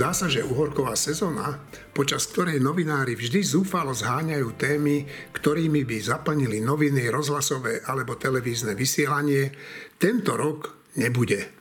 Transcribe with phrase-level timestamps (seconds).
[0.00, 1.60] Zdá sa, že uhorková sezóna,
[1.92, 5.04] počas ktorej novinári vždy zúfalo zháňajú témy,
[5.36, 9.52] ktorými by zaplnili noviny, rozhlasové alebo televízne vysielanie,
[10.00, 11.59] tento rok nebude.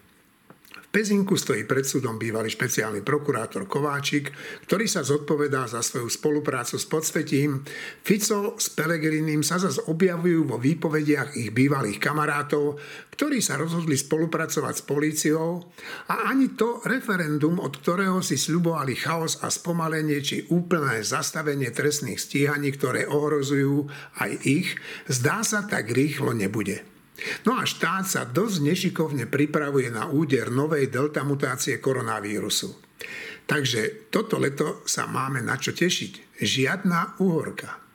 [0.89, 4.33] Pezinku stojí pred súdom bývalý špeciálny prokurátor Kováčik,
[4.65, 7.61] ktorý sa zodpovedá za svoju spoluprácu s podsvetím.
[8.01, 12.81] Fico s Pelegrinim sa zase objavujú vo výpovediach ich bývalých kamarátov,
[13.13, 15.61] ktorí sa rozhodli spolupracovať s políciou
[16.09, 22.17] a ani to referendum, od ktorého si sľubovali chaos a spomalenie či úplné zastavenie trestných
[22.17, 23.85] stíhaní, ktoré ohrozujú
[24.17, 24.73] aj ich,
[25.05, 26.98] zdá sa tak rýchlo nebude.
[27.43, 32.75] No a štát sa dosť nešikovne pripravuje na úder novej delta mutácie koronavírusu.
[33.49, 36.37] Takže toto leto sa máme na čo tešiť.
[36.37, 37.89] Žiadna uhorka.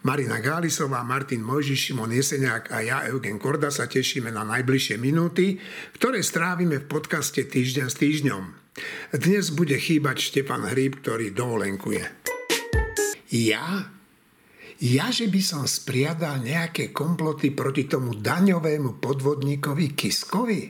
[0.00, 5.60] Marina Gálisová, Martin Mojžiš, Šimon Jeseniak a ja, Eugen Korda, sa tešíme na najbližšie minúty,
[6.00, 8.42] ktoré strávime v podcaste Týždeň s týždňom.
[9.12, 12.04] Dnes bude chýbať Štefan Hríb, ktorý dovolenkuje.
[13.28, 13.92] Ja
[14.80, 20.62] ja, že by som spriadal nejaké komploty proti tomu daňovému podvodníkovi Kiskovi?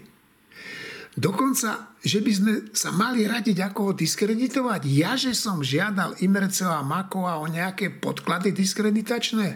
[1.15, 4.83] Dokonca, že by sme sa mali radiť, ako ho diskreditovať.
[4.91, 9.49] Ja, že som žiadal Imreceva a Makova o nejaké podklady diskreditačné?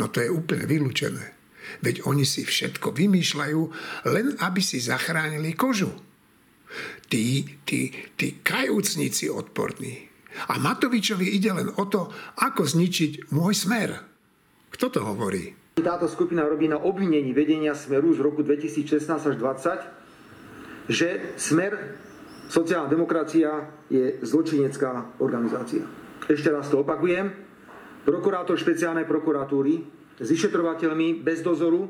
[0.00, 1.36] No to je úplne vylúčené.
[1.84, 3.62] Veď oni si všetko vymýšľajú,
[4.08, 5.92] len aby si zachránili kožu.
[7.08, 10.07] Tí, tí, tí kajúcnici odporní,
[10.46, 12.06] a Matovičovi ide len o to,
[12.38, 13.90] ako zničiť môj smer.
[14.70, 15.74] Kto to hovorí?
[15.78, 21.72] Táto skupina robí na obvinení vedenia Smeru z roku 2016 až 2020, že Smer,
[22.50, 25.86] sociálna demokracia, je zločinecká organizácia.
[26.26, 27.30] Ešte raz to opakujem.
[28.02, 29.86] Prokurátor špeciálnej prokuratúry
[30.18, 31.86] s vyšetrovateľmi bez dozoru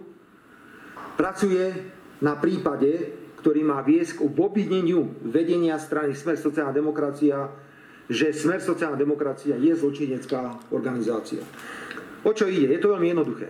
[1.17, 1.73] pracuje
[2.21, 7.49] na prípade, ktorý má viesť k obvineniu vedenia strany Smer sociálna demokracia
[8.09, 11.45] že Smer sociálna demokracia je zločinecká organizácia.
[12.25, 12.73] O čo ide?
[12.73, 13.49] Je to veľmi jednoduché.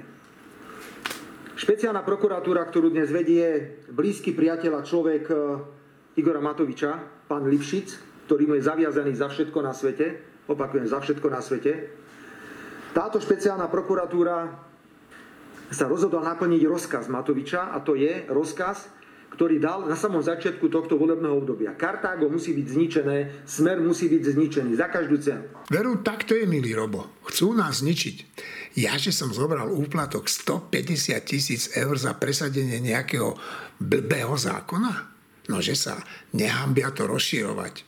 [1.58, 5.34] Špeciálna prokuratúra, ktorú dnes vedie blízky priateľ a človek e,
[6.18, 7.88] Igora Matoviča, pán Lipšic,
[8.30, 10.06] ktorý mu je zaviazaný za všetko na svete,
[10.46, 11.72] opakujem, za všetko na svete,
[12.94, 14.54] táto špeciálna prokuratúra
[15.68, 18.90] sa rozhodla naplniť rozkaz Matoviča a to je rozkaz,
[19.38, 21.78] ktorý dal na samom začiatku tohto volebného obdobia.
[21.78, 25.46] Kartágo musí byť zničené, smer musí byť zničený za každú cenu.
[25.70, 27.22] Veru, tak to je, milý Robo.
[27.22, 28.16] Chcú nás zničiť.
[28.82, 33.38] Ja, že som zobral úplatok 150 tisíc eur za presadenie nejakého
[33.78, 35.06] blbého zákona?
[35.46, 36.02] No, že sa
[36.34, 37.86] nehambia to rozširovať.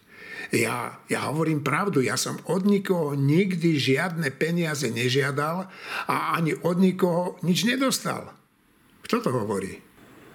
[0.54, 5.66] Ja, ja hovorím pravdu, ja som od nikoho nikdy žiadne peniaze nežiadal
[6.06, 8.38] a ani od nikoho nič nedostal.
[9.02, 9.89] Kto to hovorí?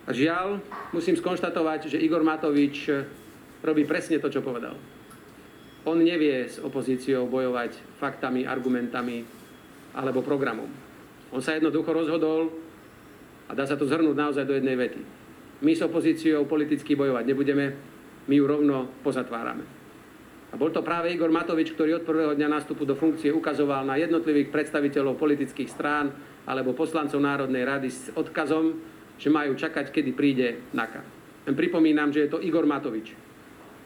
[0.05, 0.61] A žiaľ,
[0.93, 3.05] musím skonštatovať, že Igor Matovič eh,
[3.65, 4.77] robí presne to, čo povedal.
[5.85, 9.25] On nevie s opozíciou bojovať faktami, argumentami
[9.93, 10.69] alebo programom.
[11.29, 12.53] On sa jednoducho rozhodol,
[13.45, 15.01] a dá sa to zhrnúť naozaj do jednej vety.
[15.61, 17.65] My s opozíciou politicky bojovať nebudeme,
[18.25, 19.65] my ju rovno pozatvárame.
[20.49, 23.99] A bol to práve Igor Matovič, ktorý od prvého dňa nástupu do funkcie ukazoval na
[23.99, 26.15] jednotlivých predstaviteľov politických strán
[26.47, 28.79] alebo poslancov Národnej rady s odkazom,
[29.15, 31.01] že majú čakať, kedy príde NAKA.
[31.53, 33.13] Pripomínam, že je to Igor Matovič,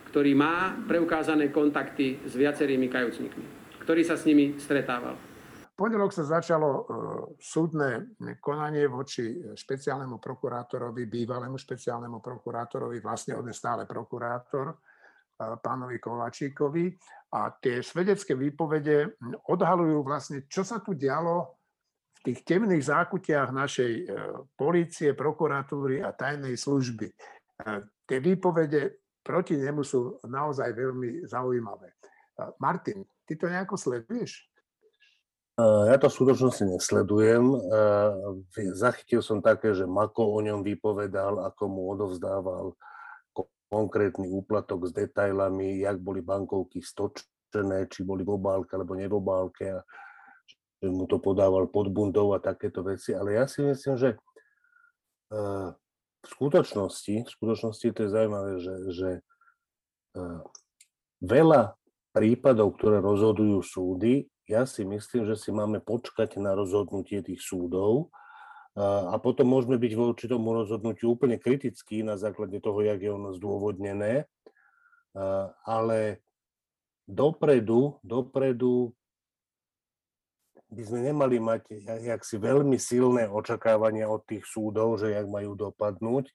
[0.09, 3.45] ktorý má preukázané kontakty s viacerými kajúcnikmi,
[3.83, 5.19] ktorý sa s nimi stretával.
[5.75, 6.83] pondelok sa začalo uh,
[7.35, 15.99] súdne konanie voči špeciálnemu prokurátorovi, bývalému špeciálnemu prokurátorovi, vlastne on je stále prokurátor, uh, pánovi
[15.99, 16.85] Kovačíkovi.
[17.29, 21.58] A tie svedecké výpovede odhalujú vlastne, čo sa tu dialo
[22.23, 24.05] tých temných zákutiach našej e,
[24.59, 27.07] polície, prokuratúry a tajnej služby.
[27.07, 27.15] E,
[28.03, 31.95] tie výpovede proti nemu sú naozaj veľmi zaujímavé.
[31.95, 31.95] E,
[32.59, 34.47] Martin, ty to nejako sleduješ?
[35.59, 37.51] Ja to v skutočnosti nesledujem.
[38.79, 42.79] Zachytil som také, že Mako o ňom vypovedal, ako mu odovzdával
[43.67, 49.19] konkrétny úplatok s detailami, jak boli bankovky stočené, či boli v obálke alebo ne v
[49.19, 49.83] obálke.
[50.87, 54.15] Mu to podával pod bundou a takéto veci, ale ja si myslím, že
[55.35, 55.69] eh,
[56.19, 59.09] v skutočnosti, v skutočnosti to je zaujímavé, že, že
[60.15, 60.39] eh,
[61.19, 61.75] veľa
[62.15, 68.07] prípadov, ktoré rozhodujú súdy, ja si myslím, že si máme počkať na rozhodnutie tých súdov
[68.79, 73.11] eh, a potom môžeme byť voči tomu rozhodnutiu úplne kritickí na základe toho, jak je
[73.11, 74.31] ono zdôvodnené,
[75.65, 76.21] ale
[77.09, 78.93] dopredu, dopredu
[80.69, 81.61] by sme nemali mať
[82.05, 86.29] jak si veľmi silné očakávania od tých súdov, že jak majú dopadnúť.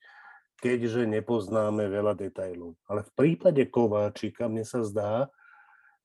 [0.64, 2.78] keďže nepoznáme veľa detajlov.
[2.88, 5.28] Ale v prípade Kováčika mne sa zdá,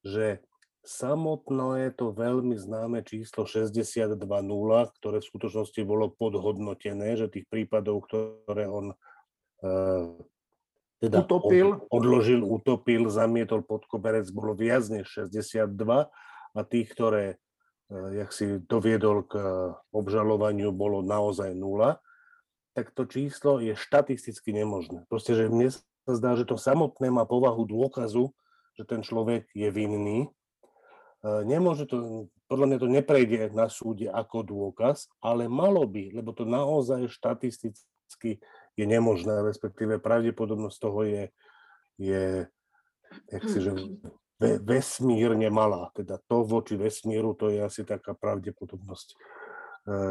[0.03, 0.43] že
[0.83, 4.19] samotné to veľmi známe číslo 62.0,
[4.99, 8.91] ktoré v skutočnosti bolo podhodnotené, že tých prípadov, ktoré on
[9.63, 10.17] uh,
[10.99, 11.79] teda utopil.
[11.87, 15.71] odložil, utopil, zamietol pod koberec, bolo viac než 62
[16.51, 17.39] a tých, ktoré
[17.89, 19.33] jak si doviedol k
[19.89, 21.97] obžalovaniu, bolo naozaj nula,
[22.77, 25.09] tak to číslo je štatisticky nemožné.
[25.09, 28.29] Proste, že mne sa zdá, že to samotné má povahu dôkazu,
[28.77, 30.29] že ten človek je vinný
[31.19, 36.31] E, nemôže to, podľa mňa to neprejde na súde ako dôkaz, ale malo by, lebo
[36.31, 38.39] to naozaj štatisticky
[38.79, 41.23] je nemožné, respektíve pravdepodobnosť toho je,
[41.99, 42.23] je
[43.35, 43.71] jak si, že
[44.39, 45.91] vesmírne malá.
[45.91, 49.15] Teda to voči vesmíru, to je asi taká pravdepodobnosť, e,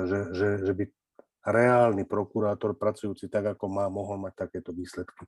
[0.05, 0.85] že, že, že by
[1.49, 5.25] reálny prokurátor pracujúci tak, ako má, mohol mať takéto výsledky.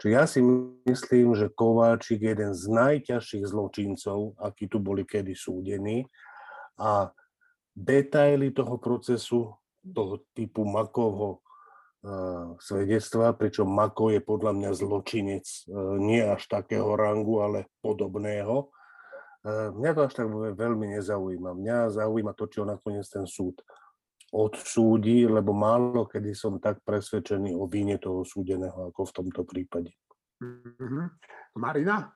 [0.00, 0.40] Čiže ja si
[0.88, 6.08] myslím, že Kováčik je jeden z najťažších zločincov, akí tu boli kedy súdení
[6.80, 7.12] a
[7.76, 9.52] detaily toho procesu,
[9.84, 11.44] toho typu Makovho
[12.60, 18.72] svedectva, pričom Mako je podľa mňa zločinec uh, nie až takého rangu, ale podobného.
[19.44, 21.52] Uh, mňa to až tak veľmi nezaujíma.
[21.52, 23.60] Mňa zaujíma to, čo nakoniec ten súd
[24.30, 29.90] odsúdi, lebo málo kedy som tak presvedčený o víne toho súdeného ako v tomto prípade.
[30.40, 31.06] Mm-hmm.
[31.58, 32.14] Marina?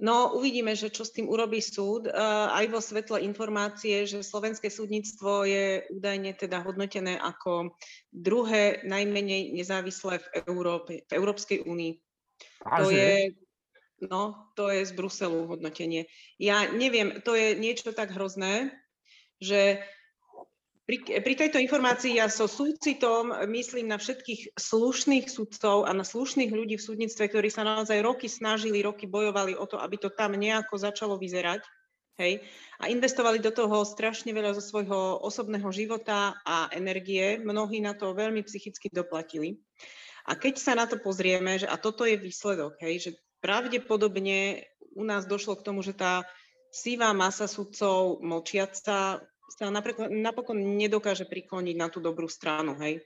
[0.00, 2.08] No, uvidíme, že čo s tým urobí súd.
[2.16, 7.76] Aj vo svetle informácie, že slovenské súdnictvo je údajne teda hodnotené ako
[8.10, 11.92] druhé najmenej nezávislé v Európe, v Európskej únii.
[12.66, 13.36] To je,
[14.10, 16.10] no, to je z Bruselu hodnotenie.
[16.40, 18.74] Ja neviem, to je niečo tak hrozné,
[19.38, 19.86] že
[20.82, 26.50] pri, pri tejto informácii ja so súcitom myslím na všetkých slušných sudcov a na slušných
[26.50, 30.34] ľudí v súdnictve, ktorí sa naozaj roky snažili, roky bojovali o to, aby to tam
[30.34, 31.62] nejako začalo vyzerať.
[32.20, 32.44] Hej,
[32.76, 37.40] a investovali do toho strašne veľa zo svojho osobného života a energie.
[37.40, 39.64] Mnohí na to veľmi psychicky doplatili.
[40.28, 45.02] A keď sa na to pozrieme, že a toto je výsledok, hej, že pravdepodobne u
[45.08, 46.22] nás došlo k tomu, že tá
[46.68, 49.68] sivá masa sudcov mlčiaca sa
[50.08, 53.04] napokon nedokáže prikloniť na tú dobrú stranu, hej.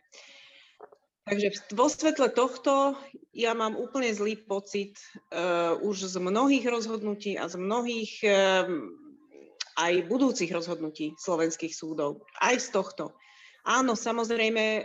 [1.27, 2.95] Takže vo svetle tohto
[3.35, 4.95] ja mám úplne zlý pocit
[5.35, 8.71] uh, už z mnohých rozhodnutí a z mnohých uh,
[9.75, 12.23] aj budúcich rozhodnutí slovenských súdov.
[12.39, 13.11] Aj z tohto.
[13.67, 14.85] Áno, samozrejme, uh,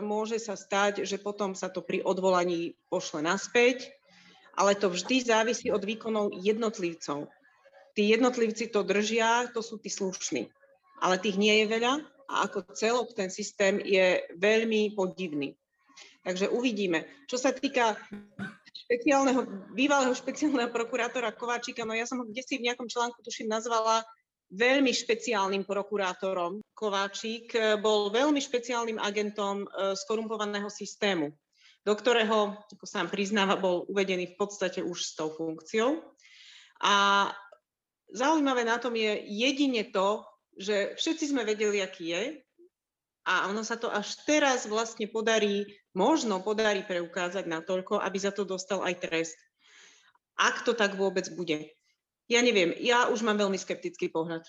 [0.00, 3.92] môže sa stať, že potom sa to pri odvolaní pošle naspäť,
[4.56, 7.28] ale to vždy závisí od výkonov jednotlivcov.
[7.92, 10.48] Tí jednotlivci to držia, to sú tí slušní
[11.02, 11.92] ale tých nie je veľa
[12.30, 15.52] a ako celok ten systém je veľmi podivný.
[16.22, 17.04] Takže uvidíme.
[17.26, 17.98] Čo sa týka
[18.86, 23.50] špeciálneho, bývalého špeciálneho prokurátora Kováčika, no ja som ho kde si v nejakom článku, tuším,
[23.50, 24.06] nazvala
[24.54, 26.62] veľmi špeciálnym prokurátorom.
[26.76, 31.32] Kováčik bol veľmi špeciálnym agentom e, skorumpovaného systému,
[31.82, 36.04] do ktorého, ako sám priznáva, bol uvedený v podstate už s tou funkciou.
[36.84, 37.26] A
[38.12, 40.22] zaujímavé na tom je jedine to,
[40.58, 42.24] že všetci sme vedeli, aký je
[43.28, 48.42] a ono sa to až teraz vlastne podarí, možno podarí preukázať natoľko, aby za to
[48.42, 49.38] dostal aj trest.
[50.34, 51.70] Ak to tak vôbec bude.
[52.26, 54.42] Ja neviem, ja už mám veľmi skeptický pohľad.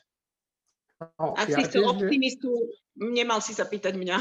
[1.20, 2.50] No, Ak ja si chcel optimistu,
[2.96, 4.18] nemal si sa pýtať mňa.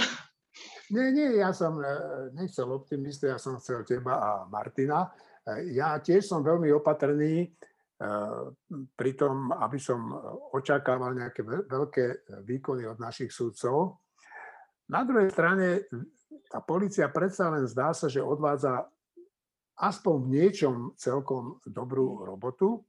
[0.93, 1.89] Nie, nie, ja som e,
[2.37, 5.09] nechcel optimistu, ja som chcel teba a Martina.
[5.47, 7.49] E, ja tiež som veľmi opatrný,
[8.97, 10.11] pri tom, aby som
[10.51, 14.03] očakával nejaké veľké výkony od našich súdcov.
[14.91, 15.87] Na druhej strane,
[16.51, 18.85] tá policia predsa len zdá sa, že odvádza
[19.79, 22.85] aspoň v niečom celkom dobrú robotu.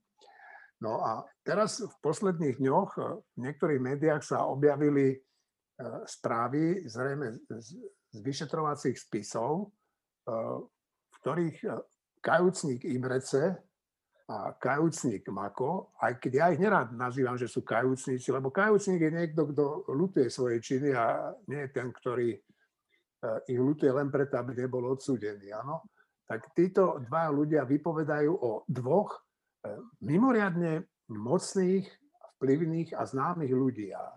[0.84, 2.90] No a teraz v posledných dňoch
[3.34, 5.18] v niektorých médiách sa objavili e,
[6.04, 7.40] správy, zrejme
[8.12, 9.72] z vyšetrovacích spisov,
[10.28, 10.36] e,
[11.08, 11.68] v ktorých e,
[12.20, 13.64] kajúcník Imrece,
[14.24, 19.12] a kajúcnik Mako, aj keď ja ich nerád nazývam, že sú kajúcnici, lebo kajúcnik je
[19.12, 22.40] niekto, kto lutuje svoje činy a nie je ten, ktorý e,
[23.52, 25.52] ich lutuje len preto, aby nebol odsúdený.
[25.52, 25.92] Áno?
[26.24, 29.20] Tak títo dva ľudia vypovedajú o dvoch e,
[30.08, 31.84] mimoriadne mocných,
[32.40, 33.92] vplyvných a známych ľudí.
[33.92, 34.08] A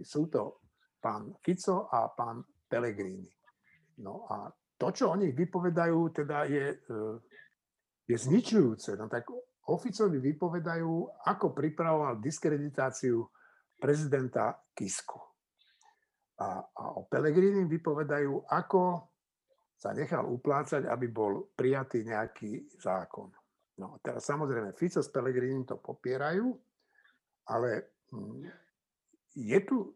[0.00, 0.64] sú to
[1.04, 3.28] pán Fico a pán Pellegrini.
[4.00, 4.48] No a
[4.80, 6.76] to, čo o nich vypovedajú, teda je e,
[8.12, 8.92] je zničujúce.
[9.00, 9.32] No tak
[9.72, 13.24] oficovi vypovedajú, ako pripravoval diskreditáciu
[13.80, 15.18] prezidenta Kisku.
[16.42, 19.12] A, a o Pelegrini vypovedajú, ako
[19.78, 23.30] sa nechal uplácať, aby bol prijatý nejaký zákon.
[23.82, 26.54] No teraz samozrejme Fico s Pelegrini to popierajú,
[27.50, 28.46] ale hm,
[29.34, 29.90] je tu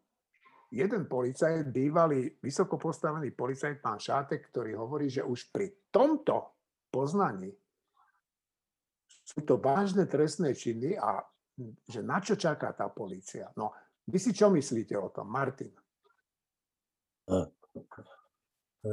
[0.75, 6.58] jeden policajt, bývalý vysoko postavený policajt, pán Šátek, ktorý hovorí, že už pri tomto
[6.90, 7.54] poznaní
[9.26, 11.18] sú to vážne trestné činy a
[11.59, 13.50] hm, že na čo čaká tá policia.
[13.59, 13.75] No,
[14.06, 15.75] vy si čo myslíte o tom, Martin?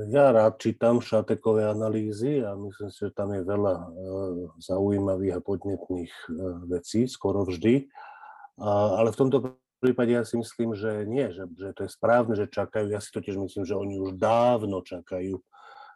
[0.09, 3.87] Ja rád čítam šatekové analýzy a myslím si, že tam je veľa e,
[4.57, 6.21] zaujímavých a podnetných e,
[6.65, 7.93] vecí, skoro vždy.
[8.97, 9.37] Ale v tomto
[9.77, 12.89] prípade ja si myslím, že nie, že, že to je správne, že čakajú.
[12.89, 15.37] Ja si totiž myslím, že oni už dávno čakajú,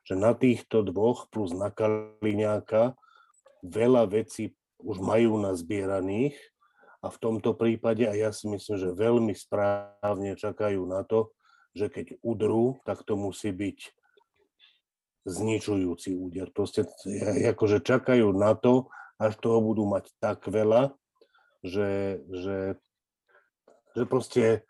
[0.06, 2.94] že na týchto dvoch plus na Kaliňáka
[3.64, 6.38] veľa vecí už majú nazbieraných
[7.02, 11.34] a v tomto prípade, a ja si myslím, že veľmi správne čakajú na to,
[11.78, 13.80] že keď udrú, tak to musí byť
[15.28, 16.50] zničujúci úder.
[16.50, 16.90] Proste
[17.54, 20.94] akože čakajú na to, až toho budú mať tak veľa,
[21.66, 22.78] že, že,
[23.98, 24.62] že proste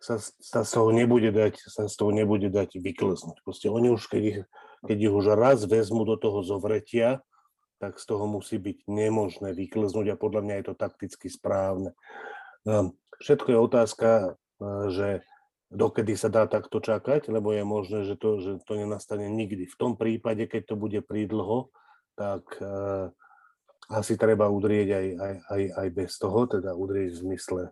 [0.00, 3.40] sa, sa z toho nebude dať, sa z toho nebude dať vyklznúť.
[3.42, 4.40] Proste oni už, keď ich,
[4.84, 7.24] keď ich už raz vezmu do toho zovretia,
[7.76, 11.92] tak z toho musí byť nemožné vyklznúť a podľa mňa je to takticky správne.
[12.64, 14.28] Ehm, všetko je otázka, e,
[14.90, 15.08] že
[15.70, 19.66] dokedy sa dá takto čakať, lebo je možné, že to, že to nenastane nikdy.
[19.66, 21.74] V tom prípade, keď to bude prídlho,
[22.16, 23.10] tak uh,
[23.90, 27.62] asi treba udrieť aj, aj, aj, aj bez toho, teda udrieť v zmysle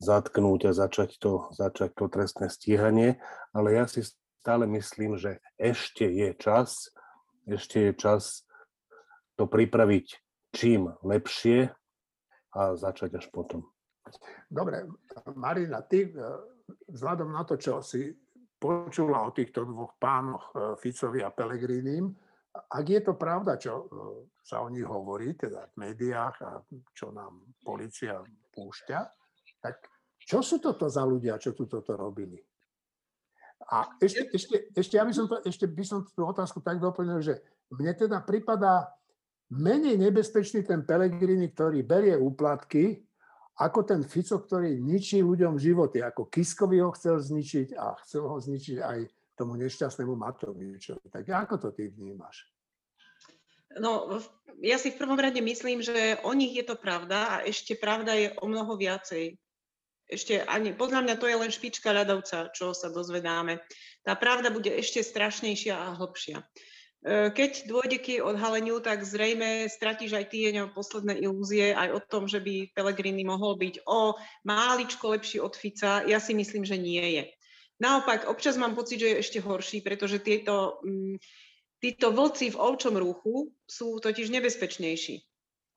[0.00, 3.16] zatknúť a začať to, začať to trestné stíhanie,
[3.56, 4.04] ale ja si
[4.44, 6.92] stále myslím, že ešte je čas,
[7.48, 8.43] ešte je čas
[9.34, 10.06] to pripraviť
[10.54, 11.66] čím lepšie
[12.54, 13.66] a začať až potom.
[14.46, 14.86] Dobre,
[15.34, 16.06] Marina, ty
[16.88, 18.14] vzhľadom na to, čo si
[18.60, 22.08] počula o týchto dvoch pánoch, e, Ficovi a Pelegrinim,
[22.54, 23.86] ak je to pravda, čo e,
[24.40, 26.50] sa o nich hovorí, teda v médiách a
[26.96, 28.22] čo nám policia
[28.54, 28.98] púšťa,
[29.60, 29.84] tak
[30.16, 32.40] čo sú toto za ľudia, čo tu toto robili?
[33.68, 37.20] A ešte, ešte, ešte, ja by som to, ešte by som tú otázku tak doplnil,
[37.20, 37.40] že
[37.72, 38.92] mne teda pripadá
[39.54, 43.06] menej nebezpečný ten Pelegrini, ktorý berie úplatky,
[43.54, 48.34] ako ten Fico, ktorý ničí ľuďom životy, ako Kiskovi ho chcel zničiť a chcel ho
[48.34, 48.98] zničiť aj
[49.38, 51.06] tomu nešťastnému Matovičovi.
[51.06, 52.50] Tak ako to ty vnímaš?
[53.78, 54.22] No,
[54.62, 58.14] ja si v prvom rade myslím, že o nich je to pravda a ešte pravda
[58.14, 59.34] je o mnoho viacej.
[60.04, 63.58] Ešte ani, podľa mňa to je len špička ľadovca, čo sa dozvedáme.
[64.06, 66.44] Tá pravda bude ešte strašnejšia a hlbšia.
[67.04, 72.24] E, keď dôjde k odhaleniu, tak zrejme stratíš aj ty posledné ilúzie aj o tom,
[72.24, 74.16] že by Pelegrini mohol byť o
[74.48, 76.00] máličko lepší od Fica.
[76.08, 77.24] Ja si myslím, že nie je.
[77.76, 81.20] Naopak, občas mám pocit, že je ešte horší, pretože tieto, mm,
[81.84, 85.20] títo vlci v ovčom ruchu sú totiž nebezpečnejší.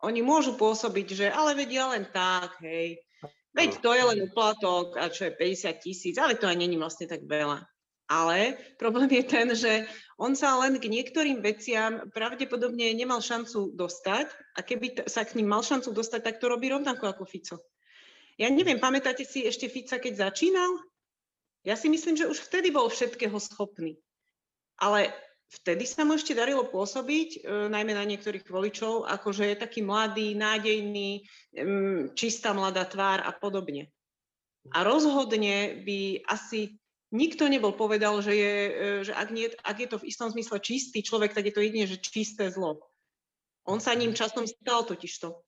[0.08, 3.02] Oni môžu pôsobiť, že ale vedia len tak, hej,
[3.52, 7.10] veď to je len uplatok a čo je 50 tisíc, ale to aj není vlastne
[7.10, 7.66] tak veľa.
[8.08, 9.84] Ale problém je ten, že
[10.16, 15.52] on sa len k niektorým veciam pravdepodobne nemal šancu dostať a keby sa k ním
[15.52, 17.60] mal šancu dostať, tak to robí rovnako ako Fico.
[18.40, 20.72] Ja neviem, pamätáte si ešte Fica, keď začínal?
[21.68, 24.00] Ja si myslím, že už vtedy bol všetkého schopný.
[24.80, 25.12] Ale
[25.52, 29.82] vtedy sa mu ešte darilo pôsobiť, e, najmä na niektorých voličov, ako že je taký
[29.84, 31.26] mladý, nádejný,
[32.14, 33.90] čistá mladá tvár a podobne.
[34.72, 36.78] A rozhodne by asi
[37.12, 40.60] nikto nebol povedal, že, je, e, že ak, nie, ak je to v istom zmysle
[40.60, 42.84] čistý človek, tak je to jedine, že čisté zlo.
[43.68, 45.44] On sa ním časom stal totižto.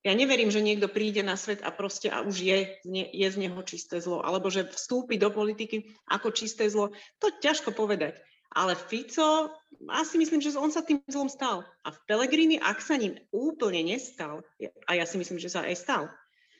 [0.00, 3.60] Ja neverím, že niekto príde na svet a proste a už je, je z neho
[3.68, 6.96] čisté zlo, alebo že vstúpi do politiky ako čisté zlo.
[7.20, 8.16] To ťažko povedať.
[8.50, 9.52] Ale Fico,
[9.92, 11.62] asi myslím, že on sa tým zlom stal.
[11.86, 14.42] A v Pelegrini, ak sa ním úplne nestal,
[14.88, 16.02] a ja si myslím, že sa aj stal,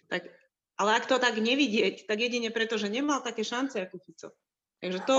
[0.07, 0.29] tak
[0.81, 4.33] ale ak to tak nevidieť, tak jedine preto, že nemal také šance ako Fico.
[4.81, 5.17] Takže to,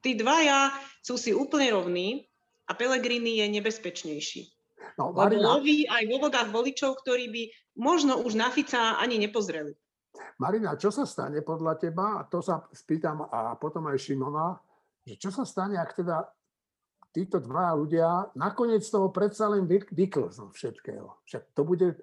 [0.00, 0.72] tí dvaja
[1.04, 2.24] sú si úplne rovní
[2.64, 4.42] a Pelegrini je nebezpečnejší.
[4.96, 7.42] No, Marina, Lebo loví aj vo vodách voličov, ktorí by
[7.76, 9.76] možno už na Fica ani nepozreli.
[10.40, 14.56] Marina, čo sa stane podľa teba, a to sa spýtam a potom aj Šimona,
[15.04, 16.24] že čo sa stane, ak teda
[17.12, 21.20] títo dva ľudia nakoniec toho predsa len vyklznú všetkého.
[21.28, 22.00] Však to bude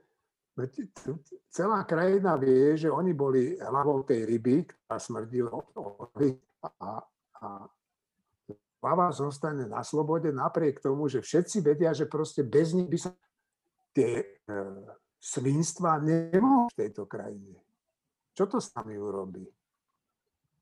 [1.54, 5.54] celá krajina vie, že oni boli hlavou tej ryby, ktorá smrdila
[6.82, 7.06] a,
[7.38, 7.48] a
[8.82, 13.12] hlava zostane na slobode napriek tomu, že všetci vedia, že proste bez nich by sa
[13.94, 14.26] tie e,
[15.18, 17.58] svinstva nemohli v tejto krajine.
[18.38, 19.46] Čo to s nami urobí?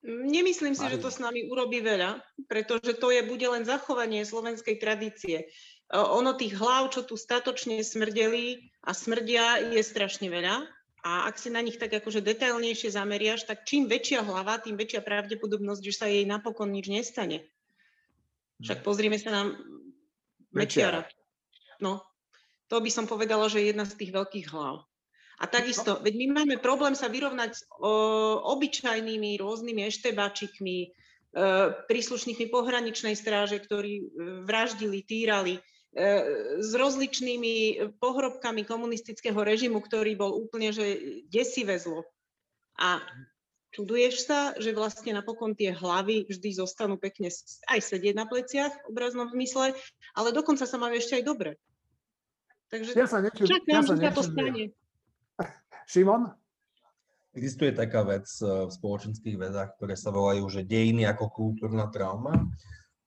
[0.05, 4.77] Nemyslím si, že to s nami urobí veľa, pretože to je bude len zachovanie slovenskej
[4.77, 5.49] tradície.
[5.91, 10.65] E, ono tých hlav, čo tu statočne smrdeli a smrdia, je strašne veľa.
[11.05, 15.05] A ak si na nich tak akože detailnejšie zameriaš, tak čím väčšia hlava, tým väčšia
[15.05, 17.45] pravdepodobnosť, že sa jej napokon nič nestane.
[18.65, 19.41] Však pozrime sa na
[20.49, 21.05] Mečiara.
[21.77, 22.01] No,
[22.71, 24.81] to by som povedala, že je jedna z tých veľkých hlav.
[25.35, 30.87] A takisto, veď my máme problém sa vyrovnať s o, obyčajnými rôznymi eštebáčikmi, e,
[31.91, 34.03] príslušníkmi pohraničnej stráže, ktorí e,
[34.47, 35.59] vraždili, týrali,
[36.59, 40.99] s rozličnými pohrobkami komunistického režimu, ktorý bol úplne že
[41.31, 42.03] desivé zlo.
[42.75, 42.99] A
[43.71, 47.31] čuduješ sa, že vlastne napokon tie hlavy vždy zostanú pekne
[47.71, 49.71] aj sedieť na pleciach v obraznom zmysle,
[50.15, 51.51] ale dokonca sa majú ešte aj dobre.
[52.67, 53.51] Takže Ja sa nečudujem.
[53.55, 54.63] čakám, Ja sa že sa to stane.
[55.91, 56.23] Šimon?
[57.35, 62.35] Existuje taká vec eh, v spoločenských vedách, ktoré sa volajú, že dejiny ako kultúrna trauma.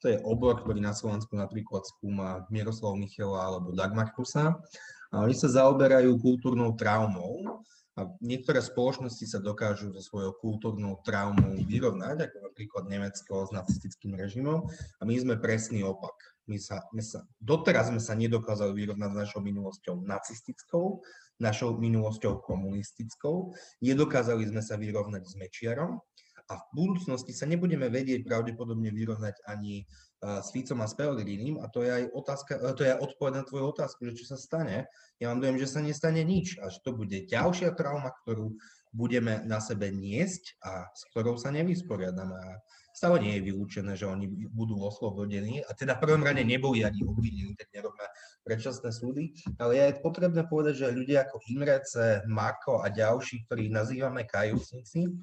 [0.02, 4.54] To je obor, ktorý na Slovensku napríklad skúma Miroslav Michela alebo Dagmar Kusa.
[5.10, 7.64] Oni sa zaoberajú kultúrnou traumou
[7.98, 14.14] a niektoré spoločnosti sa dokážu so svojou kultúrnou traumou vyrovnať, ako napríklad Nemecko s nacistickým
[14.14, 14.70] režimom.
[14.70, 16.14] A my sme presný opak.
[16.46, 21.02] My sa, my sa, doteraz sme sa nedokázali vyrovnať s našou minulosťou nacistickou,
[21.42, 23.52] našou minulosťou komunistickou,
[23.84, 26.00] nedokázali sme sa vyrovnať s Mečiarom
[26.48, 29.84] a v budúcnosti sa nebudeme vedieť pravdepodobne vyrovnať ani
[30.18, 33.32] s Ficom a s Pellegrinim a to je aj otázka, uh, to je aj odpoveď
[33.38, 34.90] na tvoju otázku, že čo sa stane.
[35.22, 38.58] Ja mám dojem, že sa nestane nič a že to bude ďalšia trauma, ktorú
[38.90, 42.34] budeme na sebe niesť a s ktorou sa nevysporiadame.
[42.34, 42.58] A
[42.90, 47.06] stále nie je vylúčené, že oni budú oslobodení a teda v prvom rade neboli ani
[47.06, 48.02] obvinení, tak nerobme
[48.42, 54.26] predčasné súdy, ale je potrebné povedať, že ľudia ako Imrece, Marko a ďalší, ktorých nazývame
[54.26, 55.14] kajúcnici,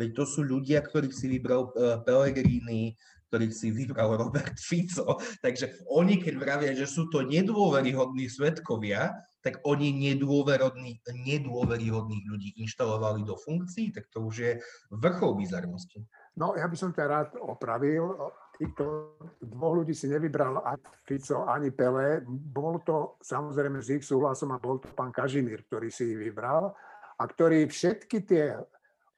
[0.00, 2.96] veď to sú ľudia, ktorých si vybral uh, Pellegrini,
[3.28, 5.20] ktorých si vybral Robert Fico.
[5.44, 13.40] Takže oni, keď vravia, že sú to nedôveryhodní svetkovia, tak oni nedôveryhodných ľudí inštalovali do
[13.40, 14.60] funkcií, tak to už je
[14.92, 16.04] vrchol bizarnosti.
[16.36, 18.20] No, ja by som ťa rád opravil.
[18.60, 22.20] Týchto dvoch ľudí si nevybral ani Fico, ani Pele.
[22.28, 26.76] Bol to samozrejme s ich súhlasom a bol to pán Kažimír, ktorý si ich vybral
[27.16, 28.60] a ktorý všetky tie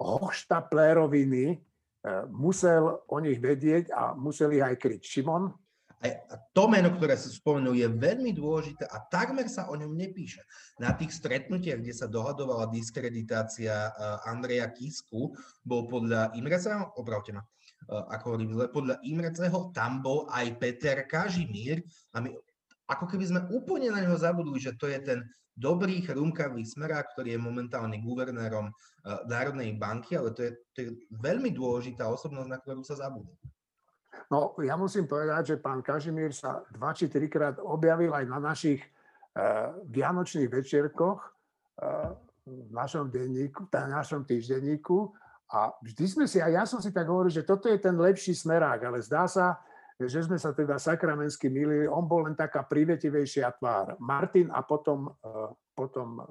[0.02, 5.02] hoštapléroviny eh, musel o nich vedieť a musel ich aj kryť.
[5.02, 5.50] Šimon?
[6.02, 10.42] A to meno, ktoré sa spomenul, je veľmi dôležité a takmer sa o ňom nepíše.
[10.82, 13.92] Na tých stretnutiach, kde sa dohadovala diskreditácia eh,
[14.26, 15.30] Andreja Kisku,
[15.62, 21.06] bol podľa Imreceho, opravte ma, eh, ako hovorím zle, podľa Imreceho tam bol aj Peter
[21.06, 22.34] Kažimír a my
[22.88, 25.18] ako keby sme úplne na neho zabudli, že to je ten
[25.52, 28.74] dobrý, chrumkavý smerák, ktorý je momentálne guvernérom uh,
[29.28, 30.88] Národnej banky, ale to je, to je
[31.20, 33.36] veľmi dôležitá osobnosť, na ktorú sa zabudne.
[34.32, 38.80] No, ja musím povedať, že pán Kažimír sa dva či trikrát objavil aj na našich
[38.80, 42.16] uh, vianočných večierkoch uh,
[42.48, 45.12] v našom denníku, v našom týždenníku
[45.52, 48.32] a vždy sme si, a ja som si tak hovoril, že toto je ten lepší
[48.32, 49.60] smerák, ale zdá sa,
[50.00, 53.96] že sme sa teda sakramensky milili, on bol len taká privetivejšia tvár.
[54.00, 56.24] Martin a potom, uh, potom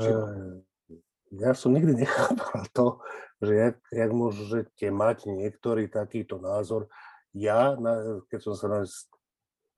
[0.00, 0.64] Šimon.
[1.30, 2.98] Ja som nikdy nechápal to,
[3.38, 6.90] že jak, jak môžete mať niektorý takýto názor.
[7.30, 7.78] Ja,
[8.26, 8.82] keď som sa na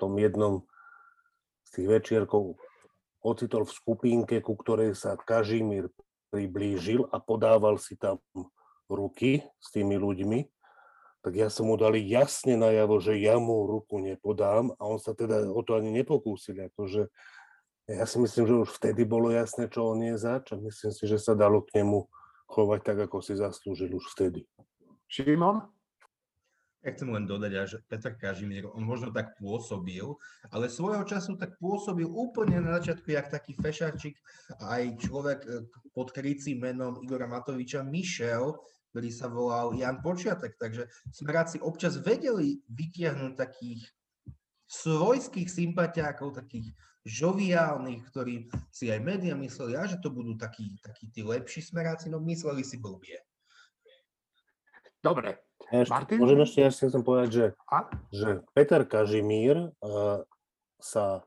[0.00, 0.64] tom jednom
[1.68, 2.56] z tých večierkov
[3.20, 5.92] ocitol v skupinke, ku ktorej sa Kažimír
[6.32, 8.16] priblížil a podával si tam
[8.88, 10.48] ruky s tými ľuďmi,
[11.22, 15.14] tak ja som mu dali jasne najavo, že ja mu ruku nepodám a on sa
[15.14, 16.58] teda o to ani nepokúsil.
[16.66, 17.06] Akože
[17.86, 21.04] ja si myslím, že už vtedy bolo jasné, čo on je zač a myslím si,
[21.06, 22.10] že sa dalo k nemu
[22.50, 24.42] chovať tak, ako si zaslúžil už vtedy.
[25.06, 25.62] Šimon?
[26.82, 30.02] Ja chcem len dodať, že Petr Kažimír, on možno tak pôsobil,
[30.50, 34.18] ale svojho času tak pôsobil úplne na začiatku, jak taký fešačik
[34.58, 35.62] a aj človek eh,
[35.94, 38.58] pod krycím menom Igora Matoviča, Mišel,
[38.92, 40.60] ktorý sa volal Jan Počiatek.
[40.60, 43.88] Takže smeráci občas vedeli vytiahnuť takých
[44.68, 46.76] svojských sympatiákov, takých
[47.08, 52.12] žoviálnych, ktorí si aj médiá mysleli, a že to budú takí, takí tí lepší smeráci,
[52.12, 53.18] no mysleli si blbie.
[55.02, 55.42] Dobre.
[55.72, 56.18] Ja ešte, Martin?
[56.20, 57.90] môžem ešte, ja si chcem povedať, že, A?
[58.12, 60.22] že Peter Kažimír uh,
[60.78, 61.24] sa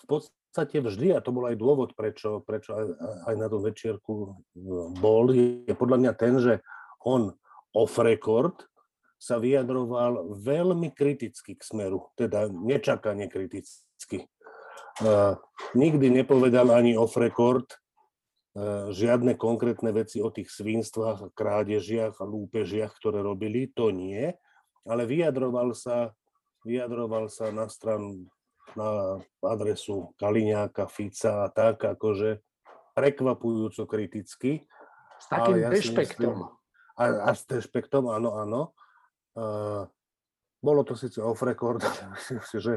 [0.00, 2.86] v podstate vždy, a to bol aj dôvod, prečo, prečo aj,
[3.30, 4.34] aj na tom večierku eh,
[4.98, 6.54] bol, je podľa mňa ten, že
[7.06, 7.30] on
[7.76, 8.66] off record
[9.18, 14.30] sa vyjadroval veľmi kriticky k smeru, teda nečakane kriticky.
[15.02, 15.34] Uh,
[15.74, 17.66] nikdy nepovedal ani off record,
[18.90, 24.34] žiadne konkrétne veci o tých svinstvách, krádežiach a lúpežiach, ktoré robili, to nie,
[24.88, 26.10] ale vyjadroval sa,
[26.66, 28.26] vyjadroval sa na stranu,
[28.78, 32.38] na adresu Kaliňáka, Fica a tak, akože
[32.94, 34.62] prekvapujúco kriticky.
[35.18, 36.46] S takým ja dešpektom.
[36.98, 38.60] A, a s dešpektom, áno, áno.
[39.34, 39.86] Uh,
[40.58, 42.74] bolo to síce off record, ale myslím si, že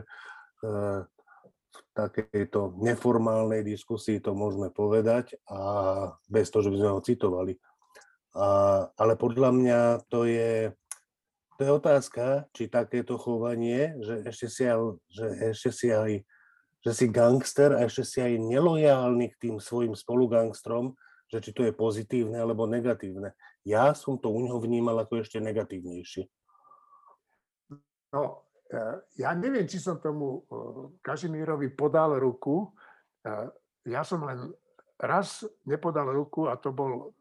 [0.65, 1.01] uh,
[1.71, 5.59] v takejto neformálnej diskusii to môžeme povedať a
[6.27, 7.53] bez toho, že by sme ho citovali.
[8.35, 8.47] A,
[8.95, 10.71] ale podľa mňa to je,
[11.61, 16.25] to je otázka, či takéto chovanie, že ešte si, aj, že ešte si aj
[16.81, 20.97] že si gangster a ešte si aj nelojálny k tým svojim spolugangstrom,
[21.29, 23.37] že či to je pozitívne alebo negatívne.
[23.61, 26.25] Ja som to u neho vnímal ako ešte negatívnejšie.
[28.17, 28.81] No, e,
[29.21, 30.57] ja neviem, či som tomu e,
[31.05, 32.73] Kažimírovi podal ruku.
[33.21, 33.29] E,
[33.85, 34.49] ja som len
[34.97, 37.13] raz nepodal ruku a to bol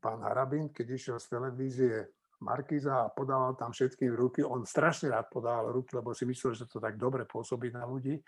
[0.00, 4.44] pán Harabin, keď išiel z televízie Markiza a podával tam všetkým ruky.
[4.44, 8.20] On strašne rád podával ruky, lebo si myslel, že to tak dobre pôsobí na ľudí.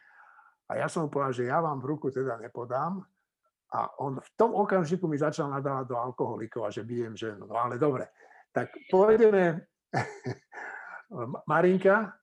[0.68, 3.04] A ja som mu povedal, že ja vám v ruku teda nepodám.
[3.68, 7.44] A on v tom okamžiku mi začal nadávať do alkoholikov a že bijem ženu.
[7.44, 8.08] No ale dobre,
[8.48, 9.60] tak pôjdeme.
[11.50, 12.16] Marinka?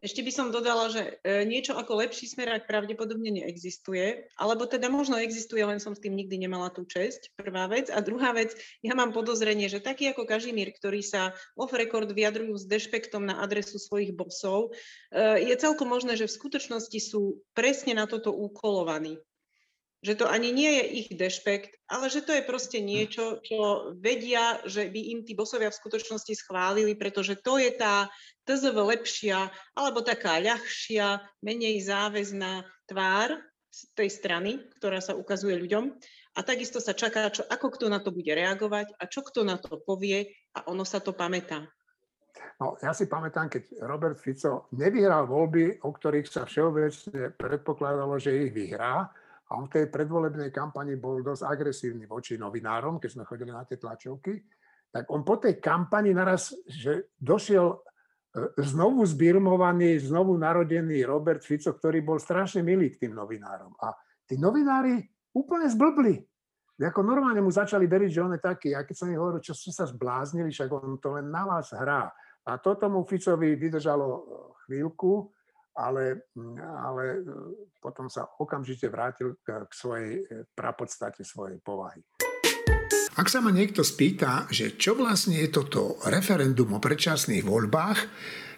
[0.00, 5.20] Ešte by som dodala, že e, niečo ako lepší smerák pravdepodobne neexistuje, alebo teda možno
[5.20, 7.92] existuje, len som s tým nikdy nemala tú česť, prvá vec.
[7.92, 12.56] A druhá vec, ja mám podozrenie, že taký ako Kažimír, ktorý sa off record vyjadrujú
[12.56, 14.72] s dešpektom na adresu svojich bosov,
[15.12, 19.20] e, je celkom možné, že v skutočnosti sú presne na toto úkolovaní
[20.02, 24.58] že to ani nie je ich dešpekt, ale že to je proste niečo, čo vedia,
[24.66, 28.10] že by im tí bosovia v skutočnosti schválili, pretože to je tá
[28.42, 29.46] TZV lepšia,
[29.78, 33.38] alebo taká ľahšia, menej záväzná tvár
[33.70, 34.50] z tej strany,
[34.82, 35.94] ktorá sa ukazuje ľuďom.
[36.34, 39.54] A takisto sa čaká, čo, ako kto na to bude reagovať a čo kto na
[39.60, 41.62] to povie a ono sa to pamätá.
[42.58, 48.48] No, ja si pamätám, keď Robert Fico nevyhral voľby, o ktorých sa všeobecne predpokladalo, že
[48.48, 49.12] ich vyhrá,
[49.52, 53.68] a on v tej predvolebnej kampani bol dosť agresívny voči novinárom, keď sme chodili na
[53.68, 54.40] tie tlačovky.
[54.88, 57.76] Tak on po tej kampani naraz, že došiel e,
[58.64, 63.76] znovu zbirmovaný, znovu narodený Robert Fico, ktorý bol strašne milý k tým novinárom.
[63.76, 63.92] A
[64.24, 65.04] tí novinári
[65.36, 66.16] úplne zblbli.
[66.80, 68.72] Ako normálne mu začali veriť, že on je taký.
[68.72, 71.76] A keď som im hovoril, čo ste sa zbláznili, však on to len na vás
[71.76, 72.08] hrá.
[72.48, 74.20] A to tomu Ficovi vydržalo e,
[74.64, 75.28] chvíľku,
[75.76, 76.28] ale,
[76.60, 77.20] ale e,
[77.80, 82.00] potom sa okamžite vrátil k, k svojej e, prapodstate svojej povahy.
[83.12, 87.98] Ak sa ma niekto spýta, že čo vlastne je toto referendum o predčasných voľbách,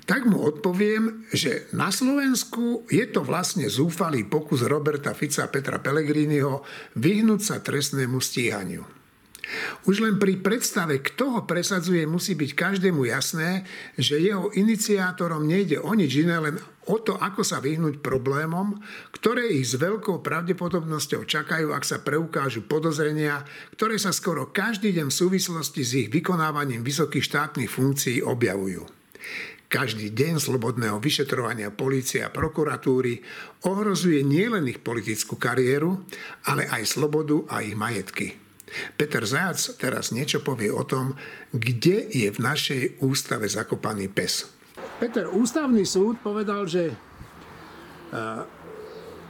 [0.05, 5.81] tak mu odpoviem, že na Slovensku je to vlastne zúfalý pokus Roberta Fica a Petra
[5.81, 6.62] Pellegriniho
[6.94, 9.03] vyhnúť sa trestnému stíhaniu.
[9.85, 13.68] Už len pri predstave, kto ho presadzuje, musí byť každému jasné,
[14.00, 16.57] že jeho iniciátorom nejde o nič iné, len
[16.88, 18.76] o to, ako sa vyhnúť problémom,
[19.16, 23.44] ktoré ich s veľkou pravdepodobnosťou čakajú, ak sa preukážu podozrenia,
[23.76, 28.85] ktoré sa skoro každý deň v súvislosti s ich vykonávaním vysokých štátnych funkcií objavujú.
[29.64, 33.24] Každý deň slobodného vyšetrovania polície a prokuratúry
[33.66, 36.04] ohrozuje nielen ich politickú kariéru,
[36.46, 38.43] ale aj slobodu a ich majetky.
[38.94, 41.14] Peter Zajac teraz niečo povie o tom,
[41.54, 44.50] kde je v našej ústave zakopaný pes.
[44.98, 46.94] Peter, ústavný súd povedal, že e,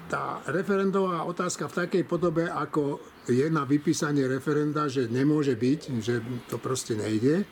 [0.09, 6.21] tá referendová otázka v takej podobe, ako je na vypísanie referenda, že nemôže byť, že
[6.49, 7.49] to proste nejde.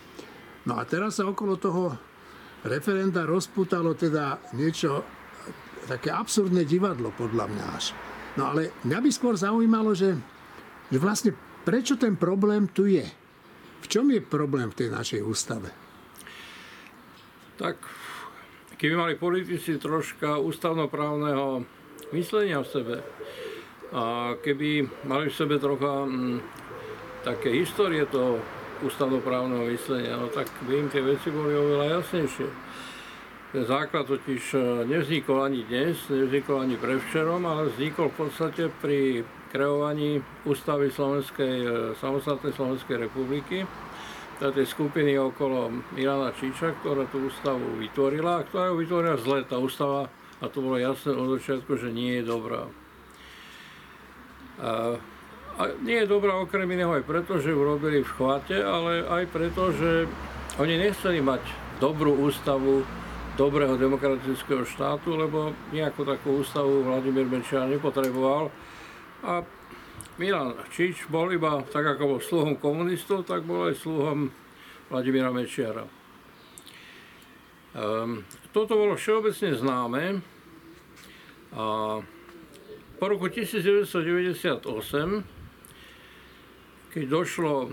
[0.69, 1.97] No a teraz sa okolo toho
[2.63, 5.03] referenda rozputalo teda niečo,
[5.89, 7.97] také absurdné divadlo podľa mňa až.
[8.39, 10.15] No ale mňa by skôr zaujímalo, že,
[10.89, 13.07] že vlastne Prečo ten problém tu je?
[13.83, 15.71] V čom je problém v tej našej ústave?
[17.55, 17.79] Tak,
[18.75, 21.63] keby mali politici troška ústavnoprávneho
[22.11, 22.97] myslenia v sebe
[23.95, 26.39] a keby mali v sebe trocha m, mm,
[27.23, 28.43] také histórie toho
[28.83, 32.49] ústavnoprávneho myslenia, no tak by im tie veci boli oveľa jasnejšie.
[33.53, 39.23] Ten základ totiž e, nevznikol ani dnes, nevznikol ani prevčerom, ale vznikol v podstate pri
[39.53, 41.69] kreovaní ústavy Slovenskej, e,
[42.01, 43.69] samostatnej Slovenskej republiky,
[44.51, 49.47] tej skupiny okolo Milana Číča, ktorá tú ústavu vytvorila, ktorá ju vytvorila zle.
[49.47, 50.11] Tá ústava,
[50.43, 52.67] a to bolo jasné od začiatku, že nie je dobrá.
[54.59, 54.99] A,
[55.55, 59.25] a nie je dobrá okrem iného aj preto, že ju robili v chvate, ale aj
[59.31, 60.11] preto, že
[60.59, 61.43] oni nechceli mať
[61.79, 62.83] dobrú ústavu
[63.39, 68.51] dobrého demokratického štátu, lebo nejakú takú ústavu Vladimír Mečiar nepotreboval,
[69.23, 69.47] a
[70.19, 74.29] Milan Čič bol iba, tak ako bol sluhom komunistov, tak bol aj sluhom
[74.93, 75.89] Vladimíra Mečiara.
[77.73, 80.21] Um, toto bolo všeobecne známe
[81.57, 81.65] a
[83.01, 84.69] po roku 1998,
[86.93, 87.73] keď došlo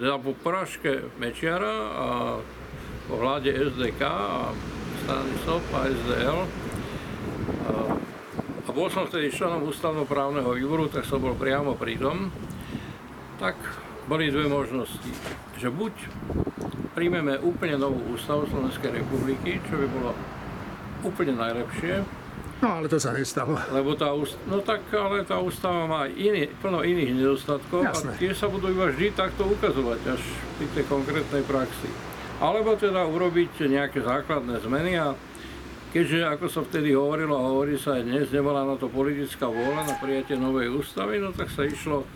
[0.00, 2.08] teda po porážke Mečiara a
[3.04, 4.56] po vláde SDK a
[5.04, 6.40] strany SOP a SDL,
[8.72, 12.32] a bol som vtedy členom ústavnoprávneho výboru, tak som bol priamo pri tom,
[13.36, 13.52] tak
[14.08, 15.12] boli dve možnosti.
[15.60, 15.92] Že buď
[16.96, 20.16] príjmeme úplne novú ústavu Slovenskej republiky, čo by bolo
[21.04, 22.00] úplne najlepšie.
[22.64, 23.60] No ale to sa nestalo.
[23.76, 24.08] Lebo tá,
[24.48, 28.16] no tak, ale tá ústava má iný, plno iných nedostatkov Jasné.
[28.16, 30.22] a tie sa budú iba vždy takto ukazovať až
[30.56, 31.92] pri tej konkrétnej praxi.
[32.40, 35.12] Alebo teda urobiť nejaké základné zmeny a
[35.92, 39.92] Keďže, ako sa vtedy hovorilo a hovorí sa aj dnes, nebola na to politická vôľa
[39.92, 42.08] na prijatie novej ústavy, no tak sa išlo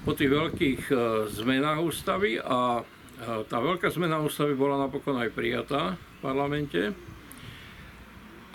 [0.00, 0.96] po tých veľkých e,
[1.28, 2.82] zmenách ústavy a e,
[3.52, 6.96] tá veľká zmena ústavy bola napokon aj prijatá v parlamente,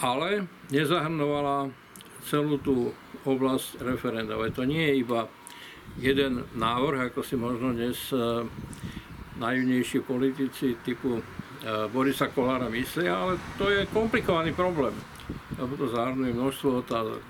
[0.01, 1.69] ale nezahrnovala
[2.25, 2.97] celú tú
[3.29, 4.41] oblasť referenda.
[4.57, 5.29] To nie je iba
[6.01, 8.41] jeden návrh, ako si možno dnes e,
[9.37, 11.21] najjunejší politici typu
[11.93, 14.93] Borisa Kolára myslia, ale to je komplikovaný problém,
[15.61, 17.21] lebo to zahrnuje množstvo otázok.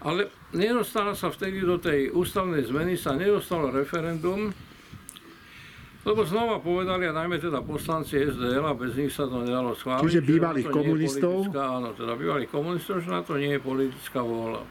[0.00, 4.54] Ale nedostala sa vtedy do tej ústavnej zmeny, sa nedostalo referendum,
[6.00, 10.06] lebo znova povedali, a najmä teda poslanci SDL, a bez nich sa to nedalo schváliť.
[10.08, 11.52] Čiže bývalých komunistov?
[11.52, 14.64] Áno, teda bývalých komunistov, že na to nie je politická vôľa.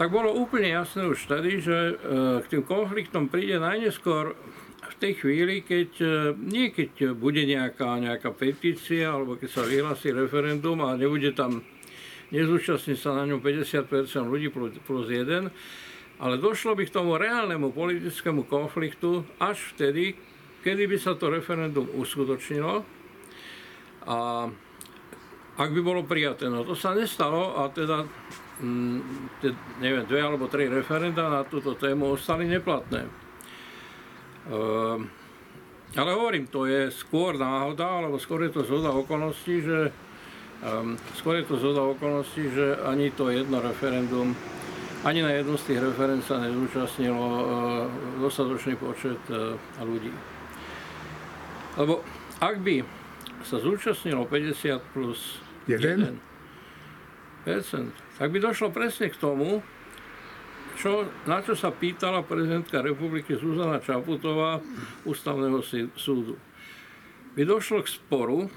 [0.00, 1.94] Tak bolo úplne jasné už vtedy, že e,
[2.40, 4.32] k tým konfliktom príde najneskôr
[5.02, 6.06] tej chvíli, keď e,
[6.38, 11.66] nie keď bude nejaká, nejaká petícia, alebo keď sa vyhlási referendum a nebude tam,
[12.30, 13.90] nezúčastní sa na ňom 50%
[14.30, 15.50] ľudí plus, jeden,
[16.22, 20.14] ale došlo by k tomu reálnemu politickému konfliktu až vtedy,
[20.62, 22.86] kedy by sa to referendum uskutočnilo
[24.06, 24.46] a
[25.52, 26.46] ak by bolo prijaté.
[26.46, 28.06] No to sa nestalo a teda
[28.62, 28.98] mm,
[29.82, 33.21] neviem, dve alebo tri referenda na túto tému ostali neplatné.
[34.50, 35.06] Ehm,
[35.92, 39.92] ale hovorím, to je skôr náhoda, alebo skôr je to zhoda okolností, že
[40.64, 44.32] um, skôr je to zhoda okolností, že ani to jedno referendum,
[45.04, 47.44] ani na jednom z tých referend sa nezúčastnilo uh,
[48.24, 49.20] dostatočný počet
[49.84, 50.16] ľudí.
[51.76, 52.00] Lebo
[52.40, 52.80] ak by
[53.44, 56.16] sa zúčastnilo 50 plus 1,
[57.44, 57.52] 1
[58.18, 59.60] tak by došlo presne k tomu,
[60.78, 64.62] čo, na čo sa pýtala prezidentka republiky Zuzana Čaputová
[65.04, 65.60] ústavného
[65.96, 66.36] súdu.
[67.32, 68.48] By došlo k sporu,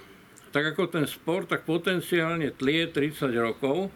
[0.52, 3.92] tak ako ten spor, tak potenciálne tlie 30 rokov.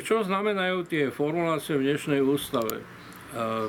[0.00, 2.80] Čo znamenajú tie formulácie v dnešnej ústave?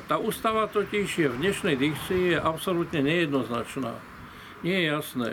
[0.08, 4.00] Tá ústava totiž je v dnešnej dikcii je absolútne nejednoznačná.
[4.64, 5.30] Nie je jasné.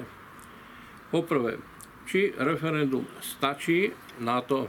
[1.07, 1.55] Poprvé,
[2.03, 4.67] či referendum stačí na to,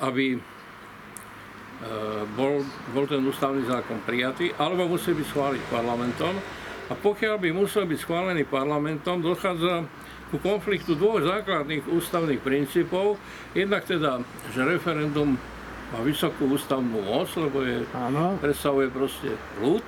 [0.00, 0.40] aby
[2.36, 2.64] bol,
[2.96, 6.34] bol ten ústavný zákon prijatý, alebo musí byť schváliť parlamentom.
[6.88, 9.88] A pokiaľ by musel byť schválený parlamentom, dochádza
[10.28, 13.16] ku konfliktu dvoch základných ústavných princípov.
[13.54, 14.18] Jednak teda,
[14.50, 15.38] že referendum
[15.94, 17.86] má vysokú ústavnú moc, lebo je,
[18.42, 19.30] predstavuje proste
[19.62, 19.84] ľud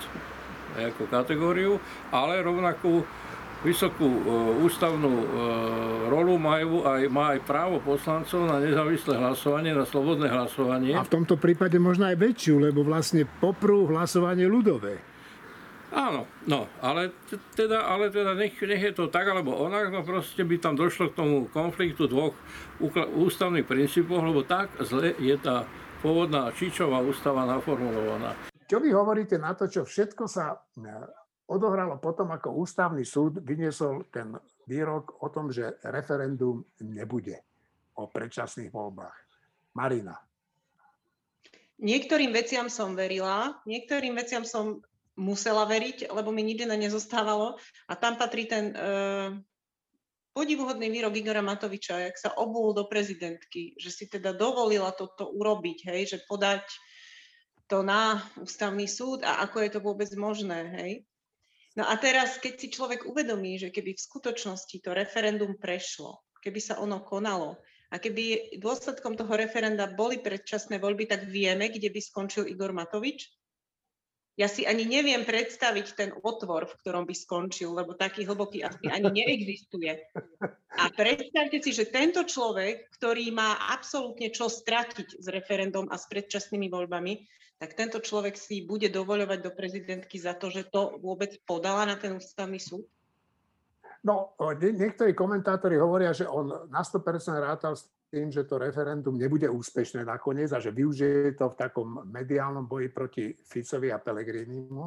[0.77, 1.81] ako kategóriu,
[2.13, 3.03] ale rovnakú
[3.67, 4.21] vysokú e,
[4.63, 5.27] ústavnú e,
[6.07, 10.95] rolu majú aj, má aj právo poslancov na nezávislé hlasovanie, na slobodné hlasovanie.
[10.95, 15.03] A v tomto prípade možno aj väčšiu, lebo vlastne poprú hlasovanie ľudové.
[15.97, 17.15] Áno, no, ale
[17.55, 21.15] teda, ale teda nech, nech je to tak, alebo onak, no proste by tam došlo
[21.15, 22.35] k tomu konfliktu dvoch
[23.17, 25.63] ústavných princípov, lebo tak zle je tá
[26.03, 28.35] pôvodná Čičová ústava naformulovaná.
[28.67, 30.59] Čo vy hovoríte na to, čo všetko sa
[31.47, 34.35] odohralo potom, ako ústavný súd vyniesol ten
[34.67, 37.39] výrok o tom, že referendum nebude
[37.97, 39.17] o predčasných voľbách.
[39.79, 40.17] Marina.
[41.77, 44.81] Niektorým veciam som verila, niektorým veciam som
[45.17, 47.57] musela veriť, lebo mi nič iné nezostávalo.
[47.89, 48.77] A tam patrí ten e,
[50.37, 55.79] podivuhodný výrok Igora Matoviča, jak sa obul do prezidentky, že si teda dovolila toto urobiť,
[55.89, 56.65] hej, že podať
[57.69, 60.93] to na ústavný súd a ako je to vôbec možné, hej.
[61.77, 66.57] No a teraz, keď si človek uvedomí, že keby v skutočnosti to referendum prešlo, keby
[66.57, 67.61] sa ono konalo
[67.93, 73.29] a keby dôsledkom toho referenda boli predčasné voľby, tak vieme, kde by skončil Igor Matovič?
[74.37, 78.85] Ja si ani neviem predstaviť ten otvor, v ktorom by skončil, lebo taký hlboký asi
[78.93, 79.97] ani neexistuje.
[80.77, 86.05] A predstavte si, že tento človek, ktorý má absolútne čo stratiť s referendum a s
[86.13, 87.17] predčasnými voľbami,
[87.57, 91.97] tak tento človek si bude dovoľovať do prezidentky za to, že to vôbec podala na
[91.97, 92.85] ten ústavný súd?
[94.05, 97.03] No, niektorí komentátori hovoria, že on na 100%
[97.43, 102.07] rátal s tým, že to referendum nebude úspešné nakoniec a že využije to v takom
[102.07, 104.85] mediálnom boji proti Ficovi a Pelegrinimu.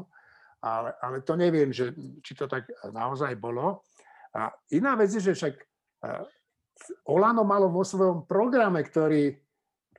[0.63, 1.91] Ale, ale to neviem, že,
[2.23, 3.83] či to tak naozaj bolo.
[4.35, 5.55] A iná vec je, že však
[7.11, 9.35] Olano malo vo svojom programe, ktorý,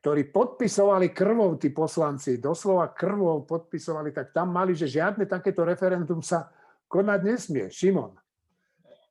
[0.00, 6.24] ktorý podpisovali krvou tí poslanci, doslova krvou podpisovali, tak tam mali, že žiadne takéto referendum
[6.24, 6.48] sa
[6.88, 7.68] konať nesmie.
[7.68, 8.16] Šimon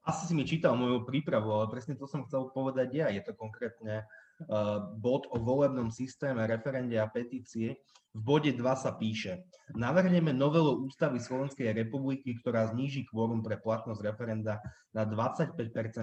[0.09, 3.07] asi si mi čítal moju prípravu, ale presne to som chcel povedať ja.
[3.13, 7.77] Je to konkrétne uh, bod o volebnom systéme, referende a petície.
[8.09, 9.45] V bode 2 sa píše,
[9.77, 14.57] navrhneme novelu ústavy Slovenskej republiky, ktorá zníži kvórum pre platnosť referenda
[14.97, 15.53] na 25%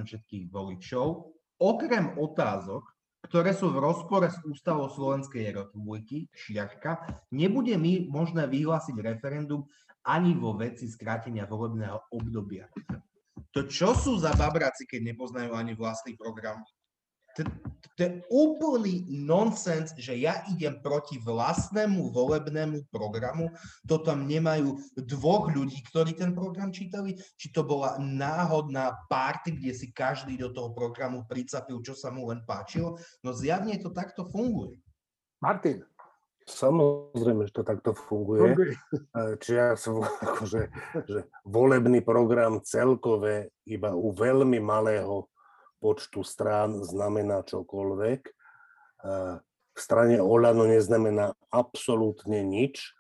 [0.07, 2.87] všetkých voličov, okrem otázok,
[3.27, 7.03] ktoré sú v rozpore s ústavou Slovenskej republiky, šiarka,
[7.35, 9.67] nebude mi možné vyhlásiť referendum
[10.07, 12.71] ani vo veci skrátenia volebného obdobia.
[13.51, 16.63] To čo sú za babráci, keď nepoznajú ani vlastný program?
[17.37, 17.43] To,
[17.97, 23.53] to je úplný nonsens, že ja idem proti vlastnému volebnému programu.
[23.89, 27.17] To tam nemajú dvoch ľudí, ktorí ten program čítali.
[27.37, 32.29] Či to bola náhodná party, kde si každý do toho programu pricapil, čo sa mu
[32.29, 32.97] len páčilo.
[33.21, 34.81] No zjavne to takto funguje.
[35.41, 35.85] Martin,
[36.47, 38.55] Samozrejme, že to takto funguje.
[38.55, 38.73] funguje.
[39.43, 39.99] Čiže ja som
[40.31, 40.63] akože,
[41.11, 45.27] že volebný program celkové iba u veľmi malého
[45.79, 48.21] počtu strán znamená čokoľvek.
[49.77, 52.97] V strane Olano neznamená absolútne nič.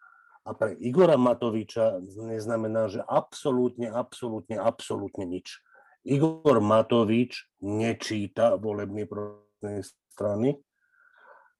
[0.46, 5.58] A pre Igora Matoviča neznamená, že absolútne, absolútne, absolútne nič.
[6.06, 10.54] Igor Matovič nečíta volebný program strany,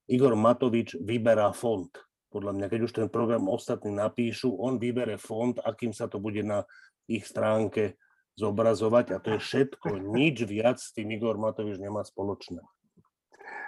[0.07, 1.91] Igor Matovič vyberá fond.
[2.31, 6.47] Podľa mňa, keď už ten program ostatní napíšu, on vybere fond, akým sa to bude
[6.47, 6.63] na
[7.11, 7.99] ich stránke
[8.37, 10.13] zobrazovať a to je všetko.
[10.13, 12.61] Nič viac s tým Igor Matovič nemá spoločné.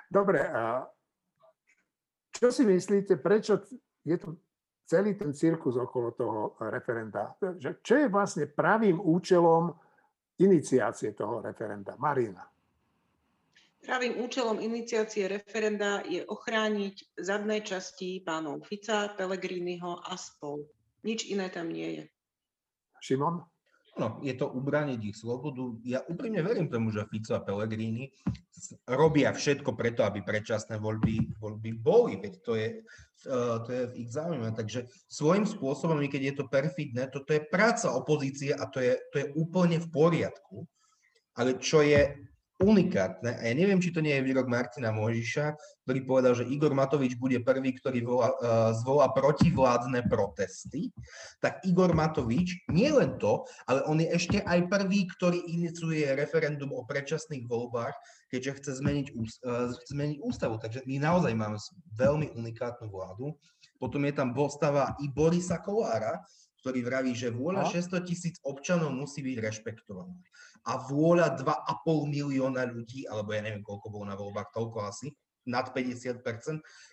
[0.08, 0.88] Dobre, a
[2.32, 3.60] čo si myslíte, prečo
[4.04, 4.36] je tu
[4.88, 7.36] celý ten cirkus okolo toho referenda?
[7.60, 9.72] Čo je vlastne pravým účelom
[10.40, 11.96] iniciácie toho referenda?
[12.00, 12.44] Marina.
[13.78, 20.66] Pravým účelom iniciácie referenda je ochrániť zadné časti pánov Fica, Pelegriniho a spol.
[21.06, 22.04] Nič iné tam nie je.
[23.00, 23.44] Šimon?
[23.98, 25.74] No, je to ubraniť ich slobodu.
[25.82, 28.14] Ja úprimne verím tomu, že Fico a Pellegrini
[28.86, 32.78] robia všetko preto, aby predčasné voľby, voľby boli, veď to je,
[33.26, 34.54] uh, to je v ich záujme.
[34.54, 39.16] Takže svojím spôsobom, keď je to perfidné, toto je práca opozície a to je, to
[39.18, 40.62] je úplne v poriadku.
[41.34, 42.27] Ale čo je
[42.58, 45.54] unikátne, a ja neviem, či to nie je výrok Martina Možiša,
[45.86, 50.90] ktorý povedal, že Igor Matovič bude prvý, ktorý volá, uh, zvolá protivládne protesty,
[51.38, 56.74] tak Igor Matovič nie len to, ale on je ešte aj prvý, ktorý iniciuje referendum
[56.74, 57.94] o predčasných voľbách,
[58.34, 60.58] keďže chce zmeniť, uh, zmeniť ústavu.
[60.58, 61.62] Takže my naozaj máme
[61.94, 63.38] veľmi unikátnu vládu.
[63.78, 66.26] Potom je tam postava i Borisa Kolára,
[66.58, 70.10] ktorý vraví, že vôľa 600 tisíc občanov musí byť rešpektovaná.
[70.66, 75.12] A vôľa 2,5 milióna ľudí, alebo ja neviem, koľko bolo na voľbách, toľko asi,
[75.48, 76.22] nad 50%,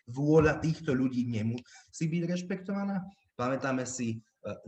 [0.08, 3.04] vôľa týchto ľudí nemusí byť rešpektovaná.
[3.36, 4.18] Pamätáme si e,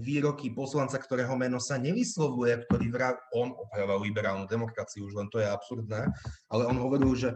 [0.03, 5.39] výroky poslanca, ktorého meno sa nevyslovuje, ktorý vrav, on opravoval liberálnu demokraciu, už len to
[5.39, 6.03] je absurdné,
[6.51, 7.31] ale on hovoril, že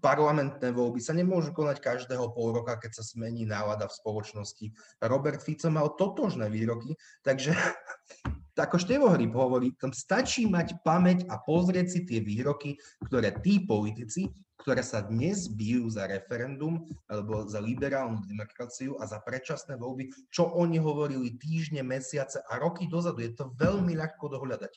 [0.00, 4.66] parlamentné voľby sa nemôžu konať každého pol roka, keď sa zmení nálada v spoločnosti.
[5.04, 7.52] Robert Fico mal totožné výroky, takže
[8.54, 14.30] ako Števohryb hovorí, tam stačí mať pamäť a pozrieť si tie výroky, ktoré tí politici,
[14.64, 20.48] ktoré sa dnes bijú za referendum alebo za liberálnu demokraciu a za predčasné voľby, čo
[20.54, 23.20] oni hovorili týždne, mesiace a roky dozadu.
[23.20, 24.72] Je to veľmi ľahko dohľadať.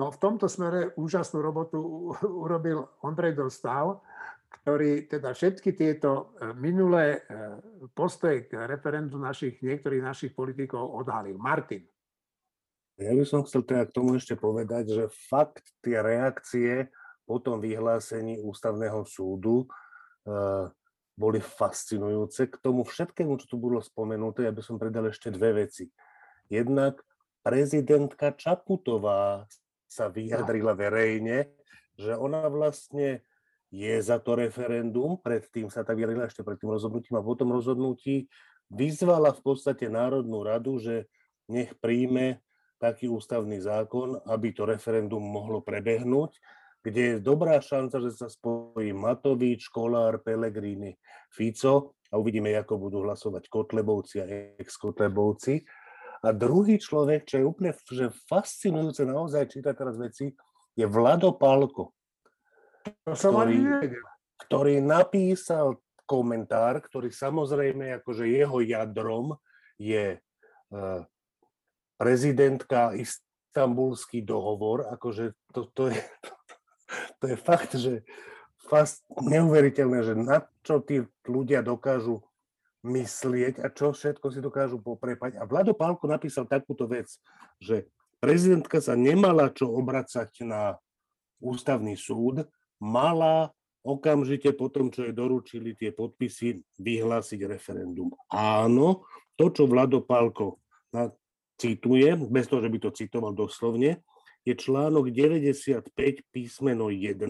[0.00, 1.76] No v tomto smere úžasnú robotu
[2.24, 4.00] urobil Ondrej Dostal,
[4.64, 7.18] ktorý teda všetky tieto e, minulé e,
[7.92, 11.36] postoje k referendu našich, niektorých našich politikov odhalil.
[11.36, 11.84] Martin.
[13.00, 16.92] Ja by som chcel teda k tomu ešte povedať, že fakt tie reakcie
[17.24, 20.68] po tom vyhlásení ústavného súdu uh,
[21.16, 22.52] boli fascinujúce.
[22.52, 25.88] K tomu všetkému, čo tu bolo spomenuté, ja by som predal ešte dve veci.
[26.52, 27.00] Jednak
[27.40, 29.48] prezidentka Čaputová
[29.88, 31.56] sa vyjadrila verejne,
[31.96, 33.24] že ona vlastne
[33.72, 38.28] je za to referendum, predtým sa tak vyjadrila ešte pred tým rozhodnutím a potom rozhodnutí
[38.68, 41.08] vyzvala v podstate Národnú radu, že
[41.48, 42.44] nech príjme
[42.80, 46.40] taký ústavný zákon, aby to referendum mohlo prebehnúť,
[46.80, 50.96] kde je dobrá šanca, že sa spojí Matovič, Kolár, Pelegrini,
[51.28, 54.26] Fico a uvidíme, ako budú hlasovať Kotlebovci a
[54.56, 55.60] ex-Kotlebovci.
[56.24, 60.32] A druhý človek, čo je úplne že fascinujúce naozaj čítať teraz veci,
[60.72, 61.92] je Vlado Palko,
[63.04, 63.60] ktorý,
[64.48, 69.36] ktorý napísal komentár, ktorý samozrejme akože jeho jadrom
[69.76, 71.04] je uh,
[72.00, 76.00] prezidentka Istanbulský dohovor, akože to, to, je,
[77.20, 78.00] to, je fakt, že
[78.64, 82.24] fast neuveriteľné, že na čo tí ľudia dokážu
[82.80, 85.36] myslieť a čo všetko si dokážu poprepať.
[85.36, 87.12] A Vlado Pálko napísal takúto vec,
[87.60, 87.84] že
[88.16, 90.80] prezidentka sa nemala čo obracať na
[91.44, 92.48] ústavný súd,
[92.80, 93.52] mala
[93.84, 98.08] okamžite po tom, čo jej doručili tie podpisy, vyhlásiť referendum.
[98.32, 99.04] Áno,
[99.36, 100.60] to, čo Vlado Pálko
[101.60, 104.00] cituje, bez toho, že by to citoval doslovne,
[104.48, 105.84] je článok 95
[106.32, 107.20] písmeno 1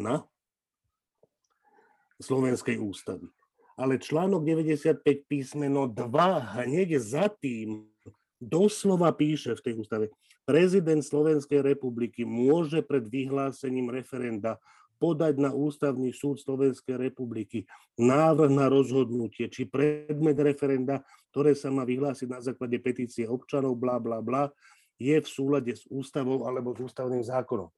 [2.23, 3.27] Slovenskej ústavy.
[3.75, 7.91] Ale článok 95 písmeno 2 hneď za tým
[8.39, 10.05] doslova píše v tej ústave,
[10.47, 14.63] prezident Slovenskej republiky môže pred vyhlásením referenda
[15.01, 17.65] podať na ústavný súd Slovenskej republiky
[17.97, 21.01] návrh na rozhodnutie, či predmet referenda,
[21.33, 24.53] ktoré sa má vyhlásiť na základe petície občanov, bla, bla, bla,
[25.01, 27.73] je v súlade s ústavou alebo s ústavným zákonom.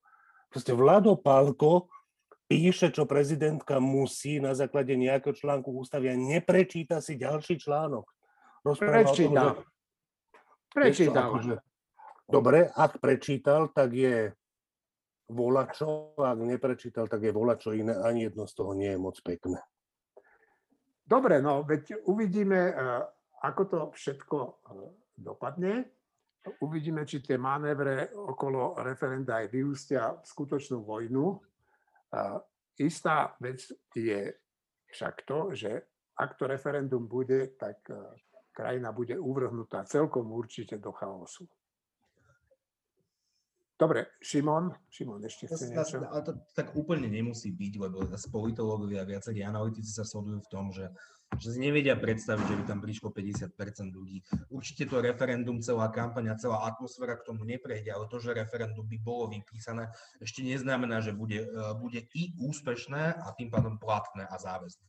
[0.51, 1.87] Proste Vlado Pálko
[2.51, 8.05] píše, čo prezidentka musí na základe nejakého článku ústavy a neprečíta si ďalší článok.
[8.67, 9.63] Prečíta.
[10.73, 11.31] Prečítal.
[11.31, 11.55] Akože,
[12.27, 14.35] dobre, ak prečítal, tak je
[15.33, 17.97] volačo, ak neprečítal, tak je volačo iné.
[17.97, 19.59] Ani jedno z toho nie je moc pekné.
[21.03, 22.75] Dobre, no veď uvidíme, e,
[23.43, 24.53] ako to všetko e,
[25.19, 25.85] dopadne.
[26.61, 31.39] Uvidíme, či tie manévre okolo referenda aj vyústia v skutočnú vojnu
[32.79, 34.35] istá vec je
[34.87, 35.83] však to, že
[36.17, 37.89] ak to referendum bude, tak
[38.53, 41.49] krajina bude uvrhnutá celkom určite do chaosu.
[43.81, 45.99] Dobre, Šimon, Šimon ešte chce niečo?
[46.07, 50.71] Ale to tak úplne nemusí byť, lebo politológovia a viacerí analytici sa shodujú v tom,
[50.71, 50.93] že,
[51.41, 53.59] že si nevedia predstaviť, že by tam prišlo 50%
[53.91, 54.23] ľudí.
[54.53, 58.87] Určite to referendum, celá kampaň a celá atmosféra k tomu neprejde, ale to, že referendum
[58.87, 59.91] by bolo vypísané,
[60.23, 61.49] ešte neznamená, že bude, e,
[61.81, 64.87] bude i úspešné a tým pádom platné a záväzné.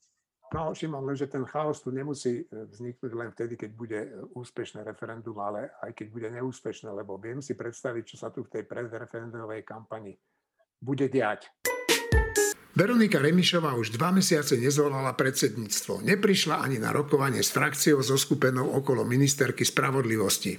[0.54, 4.86] No, Šimon, lenže ten chaos tu nemusí e, vzniknúť len vtedy, keď bude e, úspešné
[4.86, 8.64] referendum, ale aj keď bude neúspešné, lebo viem si predstaviť, čo sa tu v tej
[8.70, 10.14] predreferendovej kampani
[10.78, 11.50] bude diať.
[12.74, 16.06] Veronika Remišová už dva mesiace nezvolala predsedníctvo.
[16.06, 20.58] Neprišla ani na rokovanie s frakciou so skupenou okolo ministerky spravodlivosti.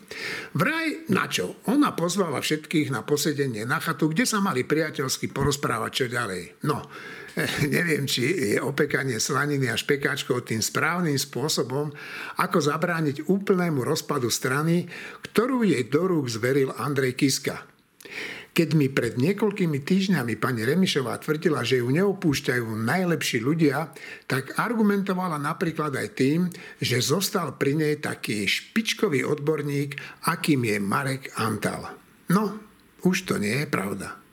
[0.55, 1.59] Vraj na čo?
[1.71, 6.43] Ona pozvala všetkých na posedenie na chatu, kde sa mali priateľsky porozprávať čo ďalej.
[6.71, 6.87] No,
[7.77, 11.91] neviem, či je opekanie slaniny a špekáčkov tým správnym spôsobom,
[12.39, 14.87] ako zabrániť úplnému rozpadu strany,
[15.31, 17.67] ktorú jej do rúk zveril Andrej Kiska.
[18.55, 23.91] Keď mi pred niekoľkými týždňami pani Remišová tvrdila, že ju neopúšťajú najlepší ľudia,
[24.31, 26.47] tak argumentovala napríklad aj tým,
[26.79, 29.99] že zostal pri nej taký špičkový odborník,
[30.31, 31.99] akým je Marek Antal.
[32.31, 32.63] No,
[33.03, 34.24] už to nie je pravda.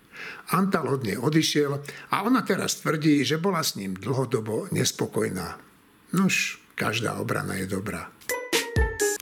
[0.52, 1.72] Antal od nej odišiel
[2.12, 5.56] a ona teraz tvrdí, že bola s ním dlhodobo nespokojná.
[6.12, 8.12] Nuž, každá obrana je dobrá.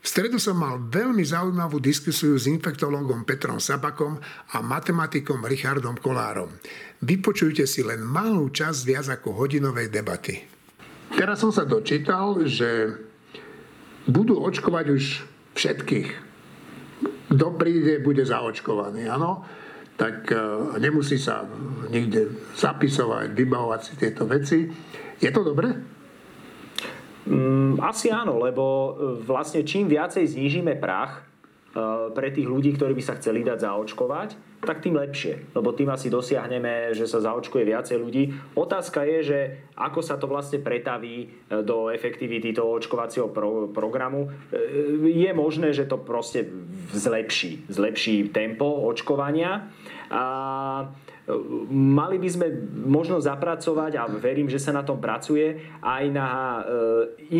[0.00, 4.18] V stredu som mal veľmi zaujímavú diskusiu s infektológom Petrom Sabakom
[4.50, 6.50] a matematikom Richardom Kolárom.
[6.98, 10.42] Vypočujte si len malú časť viac ako hodinovej debaty.
[11.14, 12.90] Teraz som sa dočítal, že
[14.10, 15.02] budú očkovať už
[15.54, 16.08] všetkých.
[17.30, 19.46] Kto príde, bude zaočkovaný, áno?
[20.00, 20.36] Tak e,
[20.80, 21.44] nemusí sa
[21.92, 24.64] nikde zapisovať, vybavovať si tieto veci.
[25.20, 25.76] Je to dobré?
[27.28, 28.90] Mm, asi áno, lebo e,
[29.20, 31.29] vlastne čím viacej znížime prach
[32.14, 36.12] pre tých ľudí, ktorí by sa chceli dať zaočkovať, tak tým lepšie, lebo tým asi
[36.12, 38.34] dosiahneme, že sa zaočkuje viacej ľudí.
[38.58, 39.38] Otázka je, že
[39.78, 41.30] ako sa to vlastne pretaví
[41.64, 44.28] do efektivity toho očkovacieho pro- programu.
[45.06, 46.50] Je možné, že to proste
[46.92, 49.70] zlepší, zlepší tempo očkovania
[50.10, 50.24] a
[51.70, 52.46] mali by sme
[52.86, 56.62] možno zapracovať, a verím, že sa na tom pracuje, aj na e,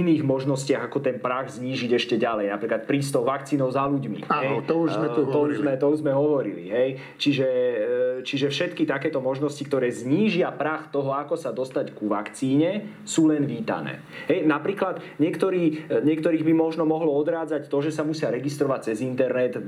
[0.01, 2.53] iných možnostiach, ako ten prach znížiť ešte ďalej.
[2.53, 4.28] Napríklad prísť tou vakcínou za ľuďmi.
[4.30, 5.57] Áno, to už sme tu to hovorili.
[5.57, 6.64] Už sme, to už sme hovorili.
[6.70, 6.88] Hej.
[7.16, 13.01] Čiže e, čiže všetky takéto možnosti, ktoré znížia prach toho, ako sa dostať ku vakcíne,
[13.05, 14.05] sú len vítané.
[14.28, 19.59] Hej, napríklad niektorí, niektorých by možno mohlo odrádzať to, že sa musia registrovať cez internet,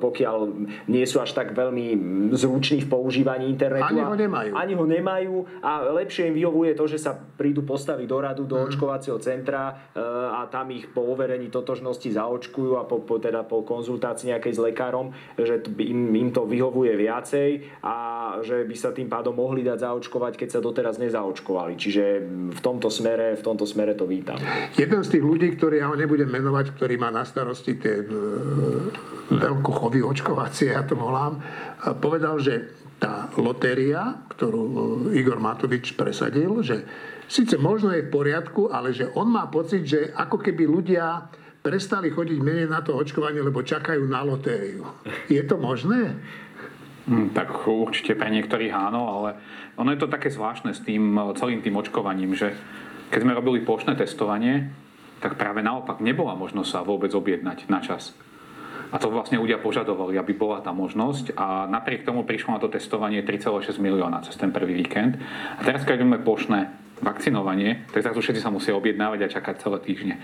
[0.00, 0.38] pokiaľ
[0.88, 1.96] nie sú až tak veľmi
[2.34, 3.92] zruční v používaní internetu.
[3.92, 4.52] Ani ho nemajú.
[4.56, 8.56] Ani ho nemajú a lepšie im vyhovuje to, že sa prídu postaviť do radu do
[8.56, 8.72] mm.
[8.72, 9.92] očkovacieho centra
[10.32, 14.60] a tam ich po overení totožnosti zaočkujú a po, po, teda po konzultácii nejakej s
[14.60, 17.96] lekárom, že im, im to vyhovuje viacej a
[18.40, 21.76] že by sa tým pádom mohli dať zaočkovať, keď sa doteraz nezaočkovali.
[21.76, 22.04] Čiže
[22.56, 24.40] v tomto smere, v tomto smere to vítam.
[24.78, 28.06] Jeden z tých ľudí, ktorý ja ho nebudem menovať, ktorý má na starosti tie e,
[29.34, 31.42] veľkochovy očkovacie, ja to volám,
[31.98, 34.76] povedal, že tá lotéria, ktorú e,
[35.16, 36.84] Igor Matovič presadil, že
[37.24, 41.32] síce možno je v poriadku, ale že on má pocit, že ako keby ľudia
[41.64, 44.84] prestali chodiť menej na to očkovanie, lebo čakajú na lotériu.
[45.32, 46.20] Je to možné?
[47.08, 49.40] Hm, tak určite pre niektorých áno, ale
[49.80, 52.52] ono je to také zvláštne s tým celým tým očkovaním, že
[53.08, 54.70] keď sme robili plošné testovanie,
[55.20, 58.16] tak práve naopak nebola možnosť sa vôbec objednať na čas.
[58.90, 62.66] A to vlastne ľudia požadovali, aby bola tá možnosť a napriek tomu prišlo na to
[62.66, 65.18] testovanie 3,6 milióna cez ten prvý víkend.
[65.56, 69.78] A teraz, keď máme plošné vakcinovanie, tak zrazu všetci sa musia objednávať a čakať celé
[69.80, 70.14] týždne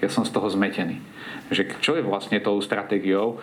[0.00, 0.96] ja som z toho zmetený.
[1.52, 3.36] Že čo je vlastne tou stratégiou?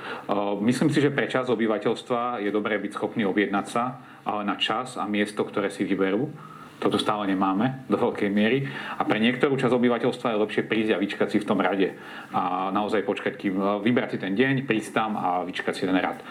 [0.65, 4.97] Myslím si, že pre čas obyvateľstva je dobré byť schopný objednať sa, ale na čas
[4.97, 6.33] a miesto, ktoré si vyberú
[6.77, 8.69] toto stále nemáme do veľkej miery.
[8.97, 11.97] A pre niektorú časť obyvateľstva je lepšie prísť a vyčkať si v tom rade.
[12.29, 16.21] A naozaj počkať, kým vybrať si ten deň, prísť tam a vyčkať si ten rad.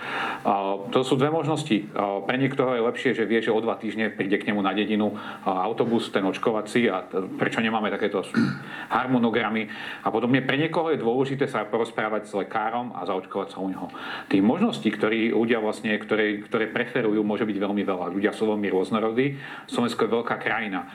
[0.95, 1.91] To sú dve možnosti.
[1.99, 5.19] Pre niektorého je lepšie, že vie, že o dva týždne príde k nemu na dedinu
[5.43, 7.03] autobus, ten očkovací a
[7.37, 8.23] prečo nemáme takéto
[8.97, 9.67] harmonogramy
[10.07, 10.47] a podobne.
[10.47, 13.91] Pre niekoho je dôležité sa porozprávať s lekárom a zaočkovať sa u neho.
[14.31, 18.15] Tých možností, ktoré ľudia vlastne, ktoré, ktoré preferujú, môže byť veľmi veľa.
[18.15, 19.35] Ľudia sú veľmi rôznorodí.
[19.67, 20.87] Slovensko je veľká krajina.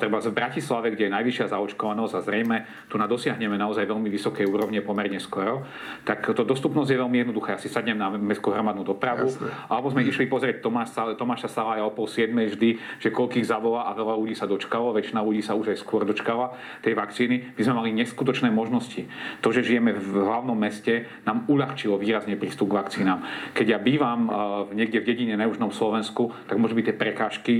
[0.00, 2.56] Treba v Bratislave, kde je najvyššia zaočkovanosť a zrejme
[2.88, 5.66] tu na dosiahneme naozaj veľmi vysoké úrovne pomerne skoro,
[6.08, 7.56] tak to dostupnosť je veľmi jednoduchá.
[7.56, 9.52] Ja si sadnem na mestskú hromadnú dopravu, Jasne.
[9.68, 13.96] alebo sme išli pozrieť Tomáš, Tomáša Salaja o pol 7 vždy, že koľkých zavolá a
[13.96, 17.52] veľa ľudí sa dočkalo, väčšina ľudí sa už aj skôr dočkala tej vakcíny.
[17.58, 19.04] My sme mali neskutočné možnosti.
[19.44, 23.20] To, že žijeme v hlavnom meste, nám uľahčilo výrazne prístup k vakcínám.
[23.52, 24.30] Keď ja bývam
[24.72, 27.54] niekde v dedine na južnom Slovensku, tak môžu byť tie prekážky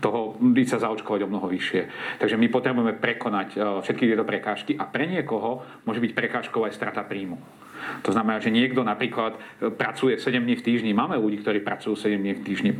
[0.00, 0.38] toho
[0.70, 1.82] sa zaočkovať o mnoho vyššie.
[2.22, 6.78] Takže my potrebujeme prekonať e, všetky tieto prekážky a pre niekoho môže byť prekážkou aj
[6.78, 7.34] strata príjmu.
[8.04, 11.96] To znamená, že niekto napríklad e, pracuje 7 dní v týždni, máme ľudí, ktorí pracujú
[11.96, 12.70] 7 dní v týždni,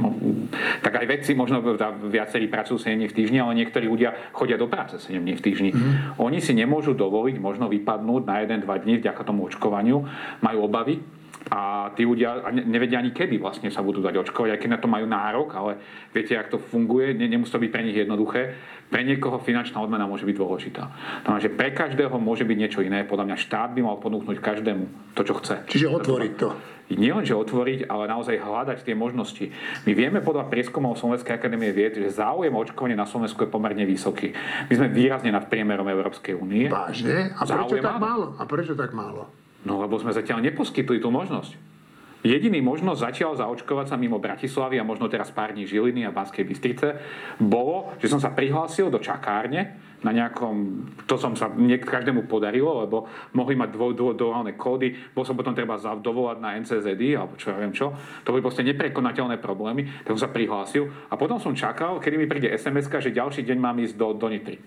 [0.85, 1.65] tak aj vedci možno
[2.07, 5.43] viacerí pracujú 7 dní v týždni, ale niektorí ľudia chodia do práce 7 dní v
[5.43, 5.71] týždni.
[5.75, 6.21] Mm.
[6.21, 10.05] Oni si nemôžu dovoliť možno vypadnúť na 1-2 dní vďaka tomu očkovaniu,
[10.45, 11.01] majú obavy,
[11.49, 14.93] a tí ľudia nevedia ani kedy vlastne sa budú dať očkovať, aj keď na to
[14.93, 15.81] majú nárok, ale
[16.13, 18.43] viete, ak to funguje, nemusí to byť pre nich jednoduché.
[18.91, 20.83] Pre niekoho finančná odmena môže byť dôležitá.
[21.23, 23.07] Znamená, že pre každého môže byť niečo iné.
[23.07, 25.55] Podľa mňa štát by mal ponúknuť každému to, čo chce.
[25.71, 26.49] Čiže otvoriť to.
[26.91, 29.47] Nie len, že otvoriť, ale naozaj hľadať tie možnosti.
[29.87, 33.87] My vieme podľa prieskumov Slovenskej akadémie vied, že záujem o očkovanie na Slovensku je pomerne
[33.87, 34.35] vysoký.
[34.67, 36.67] My sme výrazne nad priemerom Európskej únie.
[36.67, 37.31] Vážne?
[37.39, 38.35] A prečo záujem tak málo?
[38.35, 39.31] A prečo tak málo?
[39.65, 41.71] No lebo sme zatiaľ neposkytli tú možnosť.
[42.21, 46.45] Jediný možnosť zatiaľ zaočkovať sa mimo Bratislavy a možno teraz pár dní Žiliny a Banskej
[46.45, 47.01] Bystrice
[47.41, 52.85] bolo, že som sa prihlásil do čakárne na nejakom, to som sa niek- každému podarilo,
[52.85, 53.93] lebo mohli mať dvo,
[54.57, 57.97] kódy, bol som potom treba dovolať na NCZD alebo čo ja viem čo.
[58.25, 62.29] To boli proste neprekonateľné problémy, tak som sa prihlásil a potom som čakal, kedy mi
[62.29, 64.61] príde sms že ďalší deň mám ísť do, do Nitry.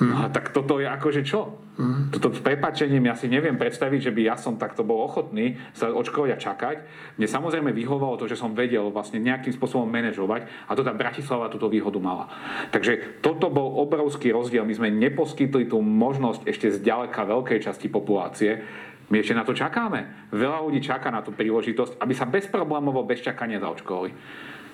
[0.00, 1.60] No a tak toto je akože čo?
[1.76, 2.08] Mm.
[2.08, 5.92] Toto s prepačením ja si neviem predstaviť, že by ja som takto bol ochotný sa
[5.92, 6.76] očkovať a čakať.
[7.20, 11.52] Mne samozrejme vyhovalo to, že som vedel vlastne nejakým spôsobom manažovať a to tá Bratislava
[11.52, 12.32] túto výhodu mala.
[12.72, 14.64] Takže toto bol obrovský rozdiel.
[14.64, 18.64] My sme neposkytli tú možnosť ešte zďaleka veľkej časti populácie,
[19.10, 20.30] my ešte na to čakáme.
[20.30, 24.10] Veľa ľudí čaká na tú príležitosť, aby sa bezproblémovo, bez čakania zaočkovali.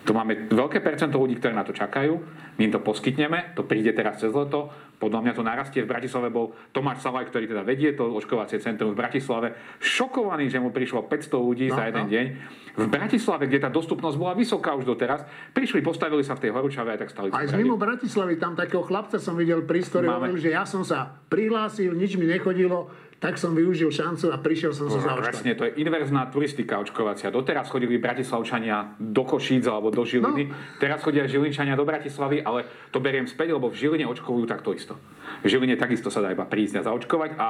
[0.06, 2.14] Tu máme veľké percento ľudí, ktorí na to čakajú,
[2.56, 5.80] my im to poskytneme, to príde teraz cez leto, podľa mňa to narastie.
[5.84, 10.58] V Bratislave bol Tomáš Salaj, ktorý teda vedie to očkovacie centrum v Bratislave, šokovaný, že
[10.60, 12.12] mu prišlo 500 ľudí no, za jeden no.
[12.12, 12.26] deň.
[12.76, 15.24] V Bratislave, kde tá dostupnosť bola vysoká už doteraz,
[15.56, 17.32] prišli, postavili sa v tej horúčave a tak stali.
[17.32, 21.08] Aj z mimo Bratislavy, tam takého chlapca som videl pri ktorý že ja som sa
[21.32, 25.24] prihlásil, nič mi nechodilo, tak som využil šancu a prišiel som sa zaočkovať.
[25.24, 27.32] Presne, to je inverzná turistika očkovacia.
[27.32, 30.54] Doteraz chodili Bratislavčania do Košíc alebo do Žiliny, no.
[30.76, 35.00] teraz chodia Žilinčania do Bratislavy, ale to beriem späť, lebo v Žiline očkovujú takto isto.
[35.40, 37.46] V Žiline takisto sa dá iba prísť a zaočkovať a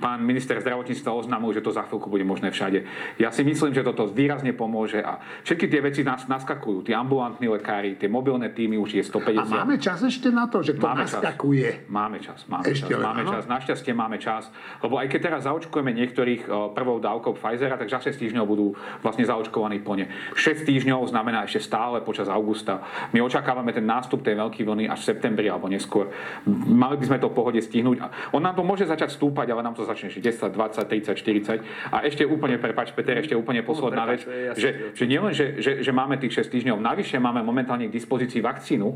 [0.00, 2.88] pán minister zdravotníctva oznámil, že to za chvíľku bude možné všade.
[3.20, 6.88] Ja si myslím, že toto výrazne pomôže a všetky tie veci nás naskakujú.
[6.88, 9.36] Tí ambulantní lekári, tie mobilné týmy už je 150.
[9.36, 11.68] A máme čas ešte na to, že to máme naskakuje?
[11.68, 11.92] Čas.
[11.92, 13.42] Máme čas, máme ešte čas, máme čas.
[13.44, 14.42] Našťastie máme čas,
[14.80, 19.26] lebo aj keď teraz zaočkujeme niektorých prvou dávkou Pfizera, tak za 6 týždňov budú vlastne
[19.26, 20.06] zaočkovaní plne.
[20.38, 22.80] 6 týždňov znamená ešte stále počas augusta.
[23.10, 26.14] My očakávame ten nástup tej veľkej vlny až v septembri alebo neskôr.
[26.46, 28.06] Mali by sme to v pohode stihnúť.
[28.30, 31.90] On nám to môže začať stúpať, ale nám to začne 10, 20, 30, 40.
[31.90, 34.22] A ešte úplne, prepač Peter, ešte úplne posledná vec,
[34.54, 38.38] že, že nielen, že, že, že máme tých 6 týždňov, navyše máme momentálne k dispozícii
[38.38, 38.88] vakcínu,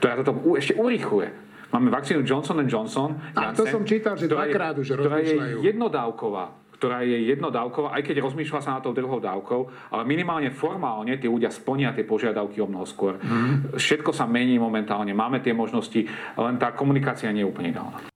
[0.00, 1.51] ktorá toto ešte urychluje.
[1.72, 3.16] Máme vakcínu Johnson Johnson.
[3.32, 8.26] A to som čítal, že dvakrát už Ktorá je jednodávková ktorá je jednodávková, aj keď
[8.26, 12.66] rozmýšľa sa na to druhou dávkou, ale minimálne formálne tí ľudia splnia tie požiadavky o
[12.66, 13.22] mnoho skôr.
[13.22, 13.78] Mm.
[13.78, 16.02] Všetko sa mení momentálne, máme tie možnosti,
[16.34, 18.10] len tá komunikácia nie je úplne ideálna.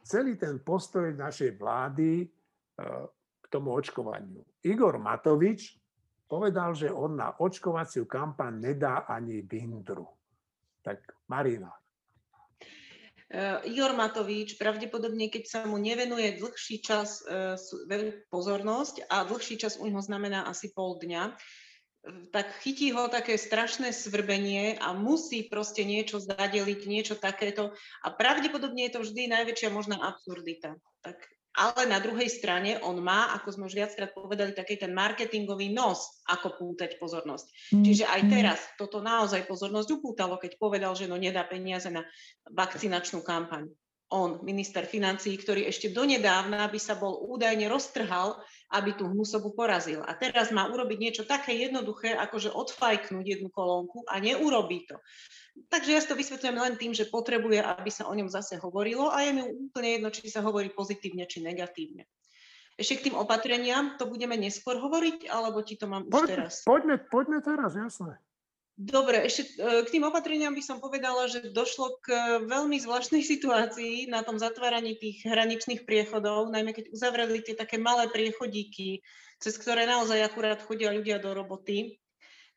[0.00, 2.26] Celý ten postoj našej vlády e,
[3.44, 4.40] k tomu očkovaniu.
[4.64, 5.76] Igor Matovič
[6.24, 10.08] povedal, že on na očkovaciu kampaň nedá ani bindru.
[10.80, 11.68] Tak Marina,
[13.64, 17.56] Igor Matovič pravdepodobne, keď sa mu nevenuje dlhší čas uh,
[18.28, 21.32] pozornosť a dlhší čas u neho znamená asi pol dňa,
[22.34, 27.70] tak chytí ho také strašné svrbenie a musí proste niečo zadeliť, niečo takéto.
[28.02, 30.74] A pravdepodobne je to vždy najväčšia možná absurdita.
[31.06, 31.22] Tak
[31.52, 36.24] ale na druhej strane on má, ako sme už viackrát povedali, taký ten marketingový nos,
[36.24, 37.76] ako pútať pozornosť.
[37.76, 37.84] Mm.
[37.84, 42.08] Čiže aj teraz toto naozaj pozornosť upútalo, keď povedal, že no nedá peniaze na
[42.48, 43.68] vakcinačnú kampaň.
[44.12, 48.36] On, minister financí, ktorý ešte donedávna by sa bol údajne roztrhal,
[48.72, 50.00] aby tú hnusobu porazil.
[50.02, 54.96] A teraz má urobiť niečo také jednoduché, ako že odfajknúť jednu kolónku a neurobí to.
[55.68, 59.20] Takže ja to vysvetľujem len tým, že potrebuje, aby sa o ňom zase hovorilo a
[59.20, 62.08] je mi úplne jedno, či sa hovorí pozitívne, či negatívne.
[62.80, 66.64] Ešte k tým opatreniam, to budeme neskôr hovoriť, alebo ti to mám už teraz?
[66.64, 68.16] Poďme, poďme teraz, jasné.
[68.82, 72.10] Dobre, ešte e, k tým opatreniam by som povedala, že došlo k
[72.42, 78.10] veľmi zvláštnej situácii na tom zatváraní tých hraničných priechodov, najmä keď uzavreli tie také malé
[78.10, 78.98] priechodíky,
[79.38, 82.02] cez ktoré naozaj akurát chodia ľudia do roboty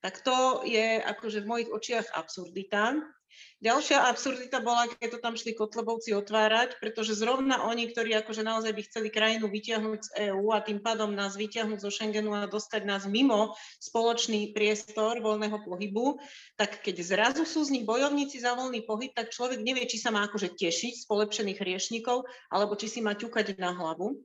[0.05, 2.93] tak to je akože v mojich očiach absurdita.
[3.63, 8.75] Ďalšia absurdita bola, keď to tam šli Kotlebovci otvárať, pretože zrovna oni, ktorí akože naozaj
[8.75, 12.83] by chceli krajinu vyťahnuť z EÚ a tým pádom nás vyťahnuť zo Schengenu a dostať
[12.83, 16.19] nás mimo spoločný priestor voľného pohybu,
[16.59, 20.11] tak keď zrazu sú z nich bojovníci za voľný pohyb, tak človek nevie, či sa
[20.11, 24.19] má akože tešiť z polepšených riešnikov, alebo či si má ťukať na hlavu.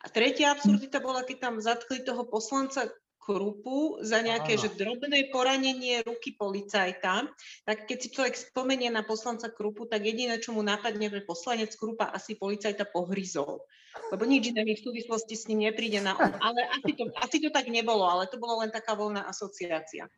[0.00, 2.88] A tretia absurdita bola, keď tam zatkli toho poslanca
[3.20, 7.28] Krupu za nejaké že drobné poranenie ruky policajta,
[7.68, 11.70] tak keď si človek spomenie na poslanca Krupu, tak jediné, čo mu napadne, že poslanec
[11.76, 13.60] Krupa asi policajta pohryzol.
[14.08, 16.32] Lebo nič iné mi v súvislosti s ním nepríde na um.
[16.40, 20.08] Ale asi to, asi to tak nebolo, ale to bolo len taká voľná asociácia.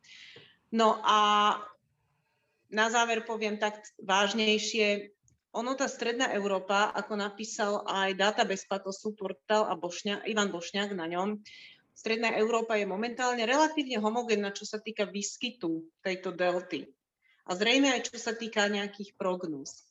[0.70, 1.18] No a
[2.72, 5.12] na záver poviem tak vážnejšie,
[5.52, 10.96] ono tá stredná Európa, ako napísal aj Data bez patosu, portál a Bošňa, Ivan Bošňák
[10.96, 11.44] na ňom,
[11.92, 16.88] Stredná Európa je momentálne relatívne homogénna, čo sa týka výskytu tejto delty.
[17.46, 19.86] A zrejme aj čo sa týka nejakých prognóz.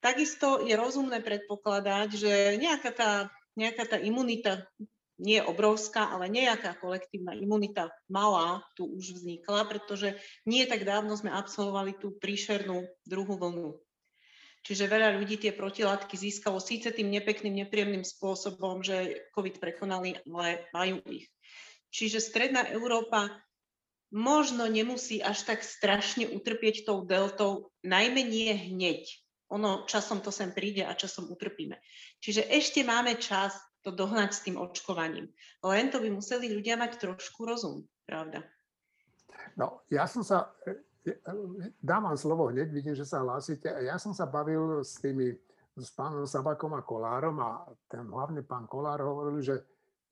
[0.00, 3.12] Takisto je rozumné predpokladať, že nejaká tá,
[3.52, 4.64] nejaká tá imunita
[5.20, 10.16] nie obrovská, ale nejaká kolektívna imunita malá tu už vznikla, pretože
[10.48, 13.76] nie tak dávno sme absolvovali tú príšernú druhú vlnu.
[14.60, 20.68] Čiže veľa ľudí tie protilátky získalo síce tým nepekným, nepríjemným spôsobom, že COVID prekonali, ale
[20.76, 21.32] majú ich.
[21.90, 23.40] Čiže Stredná Európa
[24.12, 29.06] možno nemusí až tak strašne utrpieť tou deltou, najmä nie hneď.
[29.50, 31.80] Ono časom to sem príde a časom utrpíme.
[32.22, 35.32] Čiže ešte máme čas to dohnať s tým očkovaním.
[35.64, 38.44] Len to by museli ľudia mať trošku rozum, pravda?
[39.56, 40.52] No, ja som sa
[41.80, 43.64] Dám vám slovo hneď, vidím, že sa hlásite.
[43.64, 45.32] Ja som sa bavil s tými,
[45.72, 49.64] s pánom Sabakom a Kolárom a ten hlavne pán Kolár hovoril, že,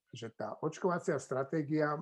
[0.09, 1.93] že tá očkovacia stratégia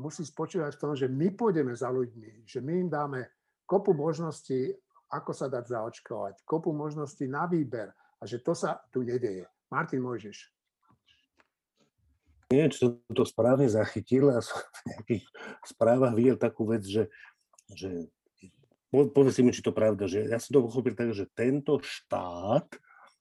[0.00, 3.28] musí spočívať v tom, že my pôjdeme za ľuďmi, že my im dáme
[3.68, 4.72] kopu možností,
[5.12, 9.44] ako sa dať zaočkovať, kopu možností na výber a že to sa tu nedeje.
[9.68, 10.48] Martin Mojžiš.
[12.50, 15.24] Nie, či som to správne zachytil a som v nejakých
[15.62, 17.06] správach videl takú vec, že,
[17.70, 18.08] že
[18.90, 22.66] povedz mi, či to pravda, že ja som to pochopil tak, že tento štát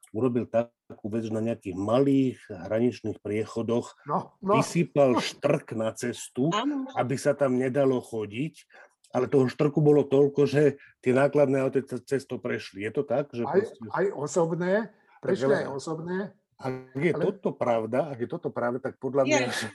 [0.10, 6.50] urobil takú vec na nejakých malých hraničných priechodoch, No, no, vysypal štrk na cestu,
[6.98, 8.66] aby sa tam nedalo chodiť,
[9.14, 12.86] ale toho štrku bolo toľko, že tie nákladné auta cez cesto prešli.
[12.86, 13.30] Je to tak?
[13.34, 14.74] Že aj, proste, aj osobné,
[15.22, 16.18] prešli aj osobné.
[16.60, 19.52] Ak je ale- toto pravda, ak je toto pravda, tak podľa mňa, Je.
[19.56, 19.68] že,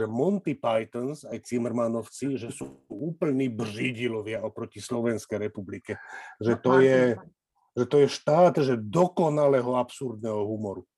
[0.00, 6.00] že Monty Pythons, aj Zimmermanovci, že sú úplní bržidilovia oproti Slovenskej republike.
[6.40, 7.00] Že to je,
[7.76, 10.88] že to je štát že dokonalého absurdného humoru.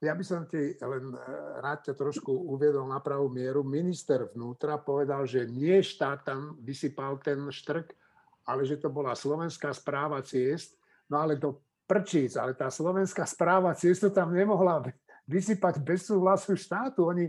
[0.00, 1.20] Ja by som ti len eh,
[1.60, 3.64] rád ťa trošku uviedol na pravú mieru.
[3.64, 7.96] Minister vnútra povedal, že nie štát tam vysypal ten štrk,
[8.44, 10.76] ale že to bola slovenská správa ciest.
[11.08, 14.86] No ale do prčíc, ale tá slovenská správa ciest to tam nemohla
[15.26, 17.10] vysypať bez súhlasu štátu.
[17.10, 17.26] Oni,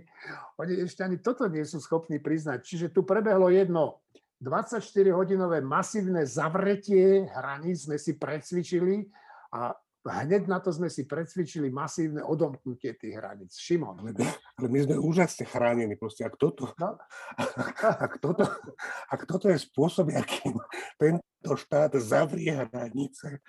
[0.61, 2.61] oni ešte ani toto nie sú schopní priznať.
[2.61, 4.05] Čiže tu prebehlo jedno
[4.41, 9.09] 24-hodinové masívne zavretie hraníc sme si precvičili
[9.53, 13.53] a hneď na to sme si precvičili masívne odomknutie tých hraníc.
[13.61, 14.01] Šimon.
[14.01, 14.25] Ale my,
[14.57, 15.93] ale my sme úžasne chránení.
[15.93, 16.97] Proste, ak, toto, No.
[18.05, 18.49] ak, toto,
[19.13, 20.57] ak toto je spôsob, akým
[20.97, 23.45] tento štát zavrie hranice,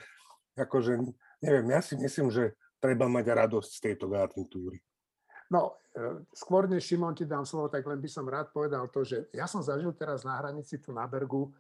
[0.57, 0.93] akože,
[1.41, 4.83] neviem, ja si myslím, že treba mať radosť z tejto garnitúry.
[5.53, 9.05] No, e, skôr než Šimon ti dám slovo, tak len by som rád povedal to,
[9.05, 11.53] že ja som zažil teraz na hranici tu na Bergu, e,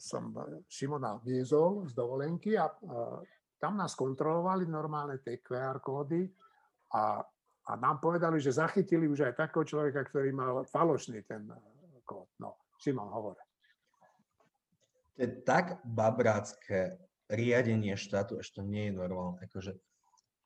[0.00, 0.32] som
[0.66, 2.74] Šimona viezol z dovolenky a e,
[3.60, 6.24] tam nás kontrolovali normálne tie QR kódy
[6.96, 7.20] a,
[7.68, 11.44] a nám povedali, že zachytili už aj takého človeka, ktorý mal falošný ten
[12.08, 12.32] kód.
[12.40, 13.36] No, Šimon, hovor.
[15.18, 19.38] To je tak babrácké riadenie štátu, to nie je normálne.
[19.44, 19.76] Akože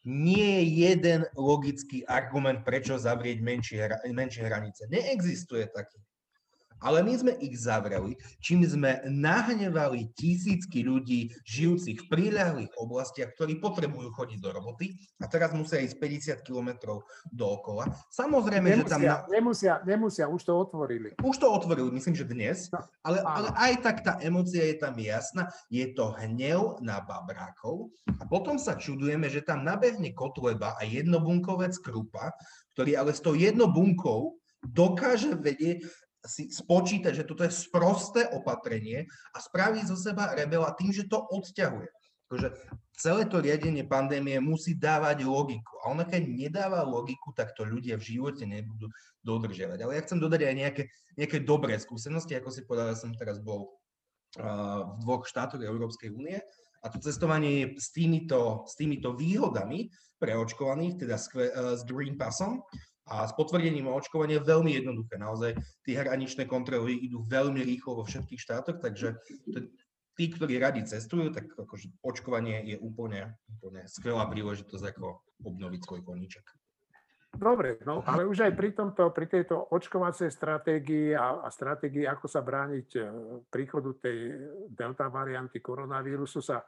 [0.02, 3.78] nie je jeden logický argument, prečo zavrieť menšie,
[4.10, 4.90] menšie hranice.
[4.90, 6.02] Neexistuje taký.
[6.82, 13.62] Ale my sme ich zavreli, čím sme nahnevali tisícky ľudí žijúcich v príľahlých oblastiach, ktorí
[13.62, 17.86] potrebujú chodiť do roboty a teraz musia ísť 50 kilometrov dookola.
[18.10, 19.00] Samozrejme, že tam...
[19.00, 19.30] Nemusia, Na...
[19.30, 21.14] nemusia, nemusia, už to otvorili.
[21.22, 24.96] Už to otvorili, myslím, že dnes, No, ale, ale aj tak tá emócia je tam
[24.96, 30.82] jasná, je to hnev na babrákov a potom sa čudujeme, že tam nabehne Kotleba a
[30.88, 32.32] jednobunkovec Krupa,
[32.72, 35.84] ktorý ale s tou jednobunkou dokáže vedieť,
[36.22, 41.18] si spočítať, že toto je sprosté opatrenie a spraví zo seba rebela tým, že to
[41.18, 41.90] odťahuje.
[42.30, 42.48] Akože
[42.96, 45.76] celé to riadenie pandémie musí dávať logiku.
[45.84, 48.88] A ono keď nedáva logiku, tak to ľudia v živote nebudú
[49.20, 49.78] dodržiavať.
[49.84, 50.82] Ale ja chcem dodať aj nejaké,
[51.18, 52.38] nejaké dobré skúsenosti.
[52.38, 53.76] Ako si povedal, ja som teraz bol
[54.32, 56.40] v dvoch štátoch Európskej únie
[56.80, 61.20] a to cestovanie je s týmito, s týmito výhodami pre očkovaných, teda
[61.76, 62.64] s Green Passom
[63.10, 65.18] a s potvrdením o očkovanie je veľmi jednoduché.
[65.18, 69.18] Naozaj tie hraničné kontroly idú veľmi rýchlo vo všetkých štátoch, takže
[70.14, 76.00] tí, ktorí radi cestujú, tak akože očkovanie je úplne, úplne skvelá príležitosť, ako obnoviť svoj
[76.06, 76.46] koníček.
[77.32, 82.28] Dobre, no ale už aj pri, tomto, pri tejto očkovacej stratégii a, a stratégii, ako
[82.28, 83.00] sa brániť e,
[83.48, 84.36] príchodu tej
[84.68, 86.60] delta varianty koronavírusu sa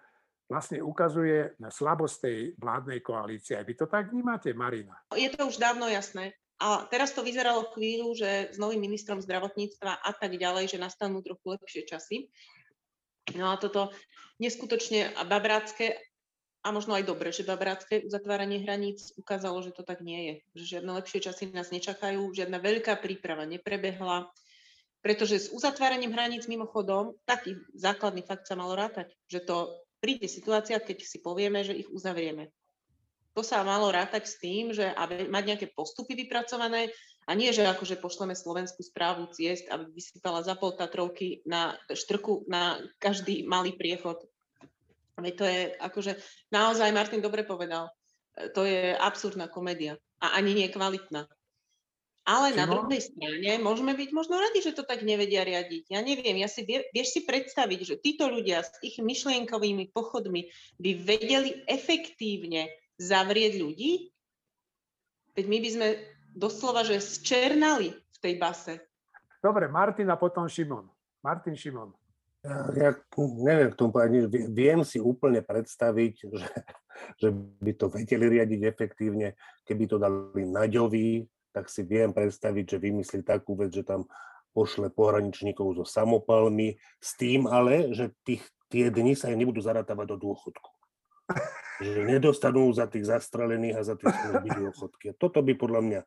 [0.49, 3.57] vlastne ukazuje na slabosť tej vládnej koalície.
[3.57, 4.95] Aj vy to tak vnímate, Marina?
[5.17, 6.37] Je to už dávno jasné.
[6.63, 11.19] A teraz to vyzeralo chvíľu, že s novým ministrom zdravotníctva a tak ďalej, že nastanú
[11.21, 12.31] trochu lepšie časy.
[13.35, 13.91] No a toto
[14.39, 15.99] neskutočne babrácké
[16.65, 20.35] a možno aj dobre, že babrácké uzatváranie hraníc ukázalo, že to tak nie je.
[20.57, 24.33] Že žiadne lepšie časy nás nečakajú, žiadna veľká príprava neprebehla,
[25.05, 30.77] pretože s uzatváraním hraníc mimochodom taký základný fakt sa malo rátať, že to príde situácia,
[30.77, 32.53] keď si povieme, že ich uzavrieme.
[33.33, 36.93] To sa malo rátať s tým, že aby mať nejaké postupy vypracované
[37.25, 42.45] a nie, že akože pošleme slovenskú správu ciest, aby vysypala za pol Tatrovky na štrku
[42.53, 44.29] na každý malý priechod.
[45.17, 46.21] To je akože,
[46.53, 47.89] naozaj Martin dobre povedal,
[48.37, 51.25] e, to je absurdná komédia a ani nie kvalitná.
[52.25, 52.89] Ale na Čino?
[52.89, 55.93] druhej strane môžeme byť možno radi, že to tak nevedia riadiť.
[55.93, 60.49] Ja neviem, ja si vie, vieš si predstaviť, že títo ľudia s ich myšlienkovými pochodmi
[60.81, 64.09] by vedeli efektívne zavrieť ľudí?
[65.37, 65.89] Veď my by sme
[66.33, 68.81] doslova, že zčernali v tej base.
[69.45, 70.89] Dobre, Martin a potom Šimon.
[71.21, 71.93] Martin Šimon.
[72.41, 76.45] Ja, ja neviem k tomu povedať Viem si úplne predstaviť, že,
[77.21, 79.37] že by to vedeli riadiť efektívne,
[79.69, 81.25] keby to dali Naďovi,
[81.55, 84.11] tak si viem predstaviť, že vymyslí takú vec, že tam
[84.51, 90.07] pošle pohraničníkov so samopalmi, s tým ale, že tých, tie dni sa im nebudú zarátavať
[90.15, 90.71] do dôchodku.
[91.83, 95.19] Že nedostanú za tých zastrelených a za tie služby dôchodky.
[95.19, 96.01] Toto by podľa mňa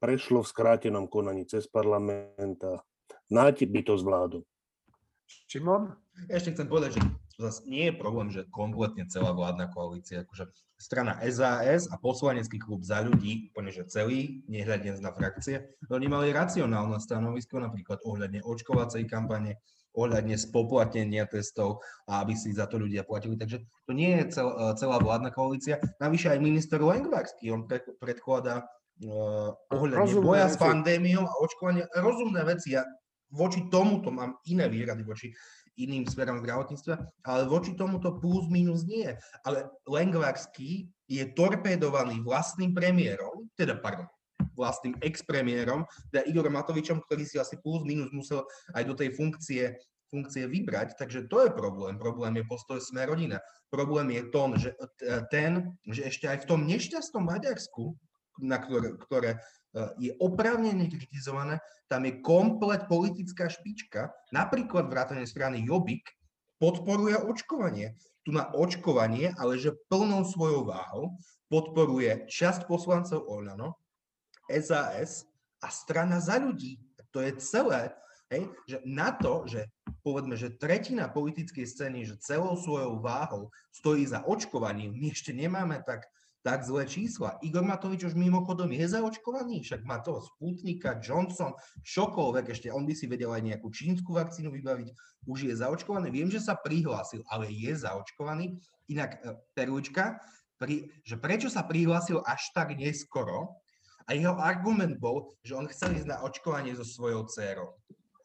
[0.00, 2.80] prešlo v skrátenom konaní cez parlament a
[3.30, 4.42] Náti by to zvládol.
[5.46, 5.94] Šimon?
[6.26, 7.00] Ešte chcem povedať, že
[7.40, 12.84] zase nie je problém, že kompletne celá vládna koalícia, akože strana SAS a poslanecký klub
[12.84, 19.04] za ľudí, úplne že celý, nehľadne na frakcie, oni mali racionálne stanovisko napríklad ohľadne očkovacej
[19.08, 19.60] kampane,
[19.92, 23.34] ohľadne spoplatnenia testov a aby si za to ľudia platili.
[23.34, 25.82] Takže to nie je cel, celá vládna koalícia.
[25.98, 27.66] Navyše aj minister Lengvarský, on
[27.98, 28.62] predkladá
[29.02, 30.54] uh, ohľadne rozumné boja veci.
[30.54, 32.78] s pandémiou a očkovania rozumné veci.
[32.78, 32.86] Ja
[33.30, 35.30] voči tomuto mám iné výhrady, voči
[35.78, 36.94] iným smerom zdravotníctva,
[37.26, 39.12] ale voči tomuto plus minus nie.
[39.46, 44.06] Ale Lengvarský je torpédovaný vlastným premiérom, teda pardon,
[44.54, 48.44] vlastným ex-premiérom, teda Igor Matovičom, ktorý si asi plus minus musel
[48.74, 49.76] aj do tej funkcie,
[50.10, 50.98] funkcie vybrať.
[50.98, 51.96] Takže to je problém.
[51.96, 53.38] Problém je postoj sme rodina.
[53.70, 54.74] Problém je tom, že
[55.30, 57.94] ten, že ešte aj v tom nešťastnom Maďarsku,
[58.42, 59.30] na ktoré, ktoré
[59.98, 66.06] je oprávnene kritizované, tam je komplet politická špička, napríklad vrátane strany Jobbik,
[66.58, 67.94] podporuje očkovanie.
[68.22, 71.16] Tu na očkovanie, ale že plnou svojou váhou
[71.48, 73.80] podporuje časť poslancov Olano,
[74.46, 75.24] SAS
[75.62, 76.78] a strana za ľudí.
[77.10, 77.90] To je celé.
[78.30, 79.66] Hej, že na to, že
[80.06, 85.82] povedzme, že tretina politickej scény, že celou svojou váhou stojí za očkovaním, my ešte nemáme
[85.82, 86.06] tak
[86.40, 87.36] tak zlé čísla.
[87.44, 91.52] Igor Matovič už mimochodom je zaočkovaný, však má toho Sputnika, Johnson,
[91.84, 94.88] čokoľvek, ešte on by si vedel aj nejakú čínsku vakcínu vybaviť,
[95.28, 96.08] už je zaočkovaný.
[96.08, 98.56] Viem, že sa prihlásil, ale je zaočkovaný.
[98.88, 100.16] Inak e, Perlička,
[100.56, 103.60] pri, že prečo sa prihlásil až tak neskoro,
[104.10, 107.78] a jeho argument bol, že on chcel ísť na očkovanie so svojou dcerou.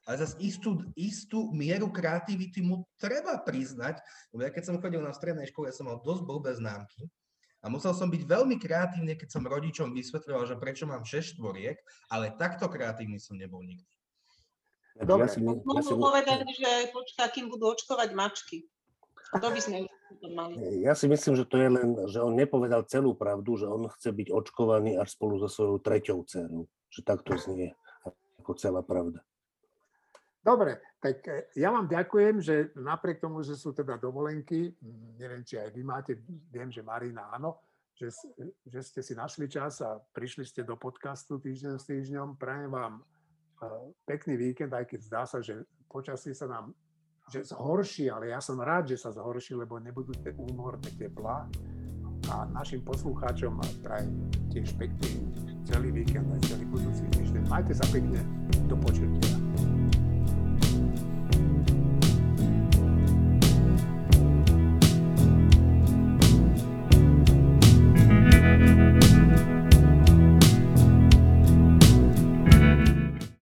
[0.09, 4.01] Ale zase istú, istú mieru kreativity mu treba priznať,
[4.33, 7.05] lebo ja keď som chodil na strednej škole, ja som mal dosť blbé známky,
[7.65, 11.81] a musel som byť veľmi kreatívny, keď som rodičom vysvetľoval, že prečo mám 6 štvoriek,
[12.13, 13.89] ale takto kreatívny som nebol nikdy.
[15.01, 15.93] Dobre, ja si, ja si...
[15.97, 18.69] povedať, že počká, kým budú očkovať mačky.
[19.33, 19.89] To by sme
[20.29, 20.85] mali.
[20.85, 24.13] Ja si myslím, že to je len, že on nepovedal celú pravdu, že on chce
[24.13, 26.69] byť očkovaný až spolu so svojou treťou dcerou.
[26.93, 27.73] Že takto znie
[28.45, 29.25] ako celá pravda.
[30.45, 34.73] Dobre, tak e, ja vám ďakujem, že napriek tomu, že sú teda dovolenky,
[35.21, 36.17] neviem, či aj vy máte,
[36.49, 37.61] viem, že Marina áno,
[37.93, 38.09] že,
[38.65, 42.41] že ste si našli čas a prišli ste do podcastu týždeň s týždňom.
[42.41, 43.03] Prajem vám e,
[44.09, 46.73] pekný víkend, aj keď zdá sa, že počasie sa nám
[47.25, 51.49] že zhorší, ale ja som rád, že sa zhorší, lebo nebudú tie úmorné teplá.
[52.29, 55.25] A našim poslucháčom prajem tiež pekný
[55.65, 57.49] celý víkend aj celý budúci týždeň.
[57.49, 58.21] Majte sa pekne,
[58.69, 59.44] do počutia.